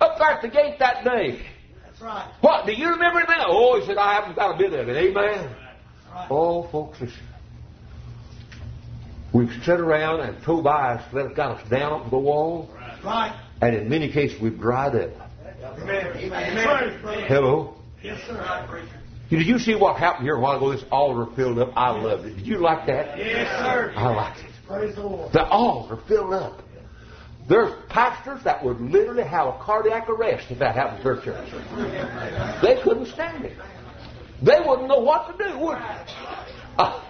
up 0.00 0.16
there 0.18 0.28
at 0.30 0.42
the 0.42 0.48
gate 0.48 0.78
that 0.78 1.04
day, 1.04 1.44
That's 1.84 2.00
right. 2.00 2.30
what 2.40 2.66
do 2.66 2.72
you 2.72 2.90
remember 2.90 3.20
that?" 3.26 3.46
Oh, 3.48 3.80
he 3.80 3.86
said, 3.86 3.96
"I 3.96 4.14
haven't 4.14 4.36
got 4.36 4.54
a 4.54 4.58
bit 4.58 4.72
of 4.72 4.88
it." 4.88 4.96
Amen. 4.96 5.54
Right. 6.12 6.26
Oh, 6.30 6.68
folks, 6.70 7.00
listen. 7.00 7.18
We've 9.32 9.50
sat 9.64 9.78
around 9.80 10.20
and 10.20 10.42
Tobias 10.42 11.02
let 11.12 11.34
got 11.34 11.58
us 11.60 11.68
down 11.68 12.04
to 12.04 12.10
the 12.10 12.18
wall, 12.18 12.70
Right. 13.04 13.34
and 13.60 13.76
in 13.76 13.88
many 13.88 14.10
cases 14.10 14.40
we've 14.40 14.58
dried 14.58 14.94
up. 14.96 15.10
Amen. 15.80 16.06
Amen. 16.16 17.24
Hello? 17.28 17.74
Yes, 18.02 18.20
sir. 18.26 18.88
Did 19.28 19.46
you 19.46 19.58
see 19.58 19.74
what 19.74 19.96
happened 19.96 20.24
here 20.24 20.36
a 20.36 20.40
while 20.40 20.56
ago? 20.56 20.72
This 20.72 20.84
altar 20.90 21.30
filled 21.36 21.58
up. 21.58 21.72
I 21.76 21.90
loved 21.90 22.24
it. 22.26 22.36
Did 22.36 22.46
you 22.46 22.58
like 22.58 22.86
that? 22.86 23.18
Yes, 23.18 23.48
sir. 23.60 23.92
I 23.94 24.08
liked 24.14 24.38
it. 24.40 24.46
Praise 24.66 24.94
the 24.94 25.02
Lord. 25.02 25.32
The 25.32 25.44
altar 25.46 25.98
filled 26.08 26.32
up. 26.32 26.62
There's 27.48 27.72
pastors 27.88 28.42
that 28.44 28.62
would 28.64 28.80
literally 28.80 29.24
have 29.24 29.46
a 29.48 29.58
cardiac 29.62 30.08
arrest 30.08 30.46
if 30.50 30.58
that 30.58 30.74
happened 30.74 31.02
to 31.02 31.14
their 31.14 31.22
church. 31.22 32.60
They 32.62 32.80
couldn't 32.82 33.06
stand 33.06 33.44
it. 33.44 33.56
They 34.42 34.60
wouldn't 34.64 34.88
know 34.88 35.00
what 35.00 35.36
to 35.36 35.44
do, 35.44 35.58
would 35.58 35.78
they? 35.78 36.12
Uh, 36.78 37.02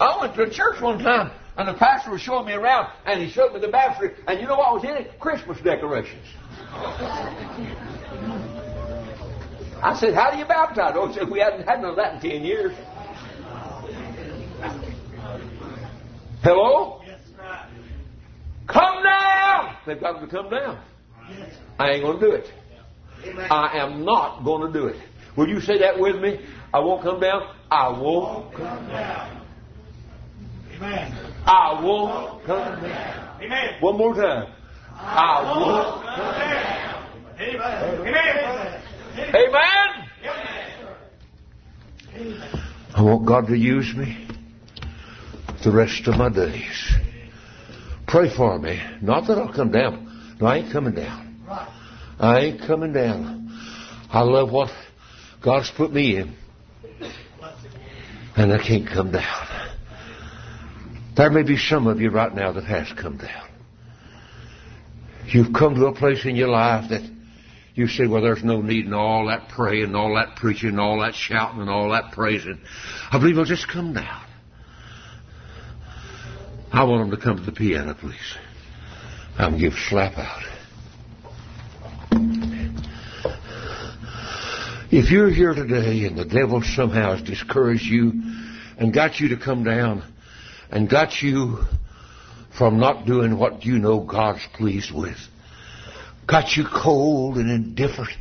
I 0.00 0.18
went 0.20 0.34
to 0.34 0.42
a 0.42 0.50
church 0.50 0.80
one 0.80 0.98
time, 0.98 1.30
and 1.56 1.68
the 1.68 1.74
pastor 1.74 2.10
was 2.10 2.20
showing 2.20 2.46
me 2.46 2.52
around, 2.52 2.88
and 3.04 3.20
he 3.20 3.30
showed 3.30 3.52
me 3.52 3.60
the 3.60 3.68
baptistry, 3.68 4.16
and 4.26 4.40
you 4.40 4.46
know 4.46 4.56
what 4.56 4.74
was 4.74 4.84
in 4.84 4.90
it? 4.90 5.18
Christmas 5.20 5.58
decorations. 5.60 6.26
I 9.82 9.96
said, 9.98 10.14
"How 10.14 10.30
do 10.30 10.38
you 10.38 10.46
baptize?" 10.46 10.94
Oh, 10.96 11.08
he 11.08 11.14
said, 11.14 11.28
"We 11.30 11.40
hadn't 11.40 11.66
had 11.66 11.82
none 11.82 11.90
of 11.90 11.96
that 11.96 12.14
in 12.14 12.30
ten 12.30 12.44
years." 12.44 12.72
Hello? 16.42 17.00
Come 18.66 19.02
down! 19.02 19.76
They've 19.86 20.00
got 20.00 20.20
to 20.20 20.26
come 20.26 20.50
down. 20.50 20.82
I 21.78 21.90
ain't 21.90 22.02
going 22.02 22.18
to 22.18 22.26
do 22.26 22.32
it. 22.32 22.50
I 23.50 23.78
am 23.78 24.04
not 24.04 24.44
going 24.44 24.72
to 24.72 24.78
do 24.78 24.86
it. 24.86 24.96
Will 25.36 25.48
you 25.48 25.60
say 25.60 25.78
that 25.78 25.98
with 25.98 26.16
me? 26.16 26.40
I 26.72 26.80
won't 26.80 27.02
come 27.02 27.20
down. 27.20 27.54
I 27.70 27.88
won't. 27.88 28.52
Come 28.54 28.86
down. 28.88 29.46
Amen. 30.76 31.31
I 31.44 31.80
won't 31.82 32.44
come 32.44 32.82
down. 32.82 33.40
Amen. 33.42 33.74
One 33.80 33.96
more 33.96 34.14
time. 34.14 34.52
I 34.94 35.42
won't. 35.42 36.04
Come 36.04 36.34
down. 36.40 36.82
Amen. 37.40 37.82
Amen. 38.06 38.82
Amen. 39.34 39.92
I 42.94 43.02
want 43.02 43.26
God 43.26 43.46
to 43.48 43.56
use 43.56 43.94
me 43.96 44.28
the 45.64 45.72
rest 45.72 46.06
of 46.06 46.16
my 46.16 46.28
days. 46.28 46.92
Pray 48.06 48.28
for 48.34 48.58
me. 48.58 48.80
Not 49.00 49.26
that 49.26 49.38
I'll 49.38 49.52
come 49.52 49.72
down. 49.72 50.36
No, 50.40 50.46
I 50.46 50.58
ain't 50.58 50.72
coming 50.72 50.94
down. 50.94 51.40
Right. 51.48 51.68
I 52.18 52.40
ain't 52.40 52.60
coming 52.66 52.92
down. 52.92 53.50
I 54.10 54.20
love 54.20 54.52
what 54.52 54.70
God's 55.42 55.70
put 55.76 55.92
me 55.92 56.18
in. 56.18 56.36
And 58.36 58.52
I 58.52 58.58
can't 58.58 58.86
come 58.86 59.10
down. 59.10 59.71
There 61.16 61.30
may 61.30 61.42
be 61.42 61.58
some 61.58 61.86
of 61.86 62.00
you 62.00 62.10
right 62.10 62.34
now 62.34 62.52
that 62.52 62.64
has 62.64 62.90
come 62.92 63.18
down. 63.18 63.48
You've 65.26 65.52
come 65.52 65.74
to 65.74 65.86
a 65.86 65.94
place 65.94 66.24
in 66.24 66.36
your 66.36 66.48
life 66.48 66.90
that 66.90 67.02
you 67.74 67.86
say, 67.86 68.06
well, 68.06 68.22
there's 68.22 68.44
no 68.44 68.60
need 68.60 68.86
in 68.86 68.94
all 68.94 69.26
that 69.26 69.48
praying 69.48 69.84
and 69.84 69.96
all 69.96 70.14
that 70.14 70.36
preaching 70.36 70.70
and 70.70 70.80
all 70.80 71.00
that 71.00 71.14
shouting 71.14 71.60
and 71.60 71.70
all 71.70 71.90
that 71.90 72.12
praising. 72.12 72.60
I 73.10 73.18
believe 73.18 73.38
I'll 73.38 73.44
just 73.44 73.68
come 73.68 73.94
down. 73.94 74.24
I 76.72 76.84
want 76.84 77.10
them 77.10 77.18
to 77.18 77.22
come 77.22 77.36
to 77.36 77.42
the 77.42 77.52
piano, 77.52 77.94
please. 77.94 78.36
I'm 79.38 79.58
give 79.58 79.74
slap 79.74 80.16
out. 80.16 80.42
If 84.90 85.10
you're 85.10 85.30
here 85.30 85.54
today 85.54 86.04
and 86.04 86.18
the 86.18 86.24
devil 86.24 86.62
somehow 86.62 87.16
has 87.16 87.22
discouraged 87.22 87.84
you 87.84 88.12
and 88.78 88.92
got 88.92 89.20
you 89.20 89.28
to 89.28 89.36
come 89.38 89.64
down 89.64 90.02
and 90.72 90.88
got 90.88 91.22
you 91.22 91.58
from 92.56 92.80
not 92.80 93.06
doing 93.06 93.38
what 93.38 93.64
you 93.64 93.78
know 93.78 94.00
God's 94.00 94.44
pleased 94.54 94.92
with, 94.92 95.18
got 96.26 96.56
you 96.56 96.64
cold 96.64 97.36
and 97.36 97.50
indifferent, 97.50 98.16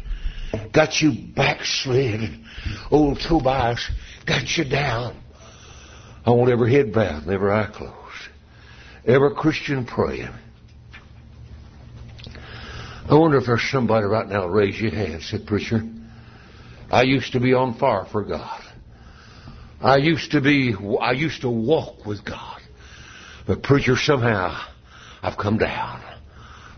got 0.74 1.02
you 1.02 1.14
backslid, 1.34 2.20
old 2.91 3.20
Tobias 3.20 3.89
got 4.26 4.58
you 4.58 4.66
down. 4.66 5.18
I 6.26 6.32
want 6.32 6.52
every 6.52 6.72
head 6.72 6.93
bowed 6.93 7.24
and 7.24 7.32
every 7.32 7.52
eye 7.52 7.70
closed. 7.74 7.95
Every 9.06 9.34
Christian 9.34 9.86
praying. 9.86 10.30
I 13.10 13.16
wonder 13.16 13.38
if 13.38 13.45
there's 13.47 13.68
somebody 13.72 14.06
right 14.06 14.28
now 14.28 14.45
raise 14.47 14.80
your 14.80 14.91
hand, 14.91 15.24
said 15.24 15.47
preacher. 15.47 15.82
I 16.91 17.04
used 17.04 17.34
to 17.34 17.39
be 17.39 17.54
on 17.54 17.80
fire 17.80 18.06
for 18.12 18.24
God. 18.24 18.62
I 19.84 19.98
used 19.98 20.32
to 20.32 20.42
be, 20.42 20.76
I 21.00 21.12
used 21.14 21.42
to 21.42 21.50
walk 21.50 22.06
with 22.06 22.24
God. 22.24 22.62
But 23.48 23.64
preacher, 23.64 23.96
somehow 23.96 24.56
I've 25.24 25.38
come 25.38 25.58
down. 25.58 26.02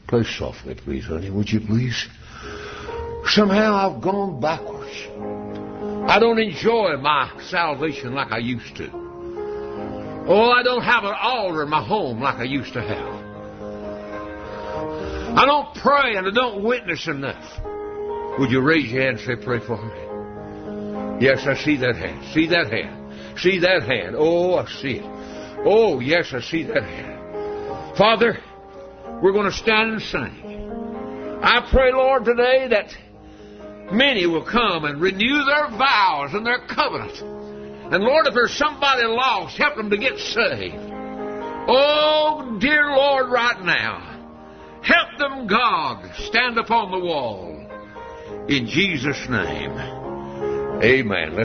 Play 0.08 0.24
softly, 0.24 0.76
please, 0.76 1.06
honey. 1.06 1.30
Would 1.30 1.50
you 1.50 1.60
please? 1.60 2.08
Somehow 3.26 3.76
I've 3.76 4.02
gone 4.02 4.40
backwards. 4.40 4.92
I 6.10 6.20
don't 6.20 6.40
enjoy 6.40 6.98
my 6.98 7.32
salvation 7.50 8.14
like 8.14 8.32
I 8.32 8.38
used 8.38 8.76
to. 8.78 8.90
Oh, 10.26 10.52
I 10.52 10.64
don't 10.64 10.84
have 10.84 11.04
an 11.04 11.16
altar 11.20 11.64
in 11.64 11.70
my 11.70 11.84
home 11.86 12.22
like 12.22 12.36
I 12.36 12.44
used 12.44 12.74
to 12.74 12.82
have. 12.82 13.24
I 15.38 15.46
don't 15.46 15.74
pray 15.76 16.16
and 16.16 16.28
I 16.28 16.32
don't 16.32 16.64
witness 16.64 17.08
enough. 17.08 17.60
Would 18.40 18.52
you 18.52 18.62
raise 18.62 18.90
your 18.90 19.04
hand 19.04 19.20
and 19.20 19.26
say, 19.26 19.44
pray 19.44 19.60
for 19.60 19.82
me? 19.84 20.03
Yes, 21.20 21.46
I 21.48 21.56
see 21.56 21.78
that 21.78 21.96
hand. 21.96 22.34
See 22.34 22.48
that 22.48 22.72
hand. 22.72 23.40
See 23.40 23.60
that 23.60 23.84
hand. 23.84 24.16
Oh, 24.18 24.56
I 24.56 24.66
see 24.68 24.98
it. 24.98 25.06
Oh, 25.66 26.00
yes, 26.00 26.34
I 26.34 26.42
see 26.42 26.64
that 26.64 26.84
hand. 26.84 27.98
Father, 27.98 28.38
we're 29.22 29.32
going 29.32 29.50
to 29.50 29.58
stand 29.58 29.92
and 29.94 30.02
sing. 30.02 31.40
I 31.42 31.68
pray, 31.72 31.92
Lord, 31.94 32.26
today 32.26 32.68
that 32.70 32.96
many 33.94 34.26
will 34.26 34.46
come 34.46 34.86
and 34.86 35.00
renew 35.00 35.46
their 35.46 35.70
vows 35.70 36.34
and 36.34 36.46
their 36.46 36.66
covenant. 36.68 37.22
And 37.94 38.04
Lord, 38.04 38.28
if 38.28 38.34
there's 38.34 38.58
somebody 38.58 39.04
lost, 39.06 39.58
help 39.58 39.76
them 39.76 39.90
to 39.90 39.98
get 39.98 40.18
saved. 40.18 40.76
Oh, 41.68 42.58
dear 42.60 42.88
Lord, 42.88 43.30
right 43.30 43.62
now, 43.64 44.82
help 44.82 45.18
them, 45.18 45.48
God, 45.48 46.12
stand 46.16 46.58
upon 46.58 46.92
the 46.92 47.00
wall. 47.00 47.60
In 48.50 48.68
Jesus' 48.68 49.30
name, 49.30 50.03
amen. 50.84 51.36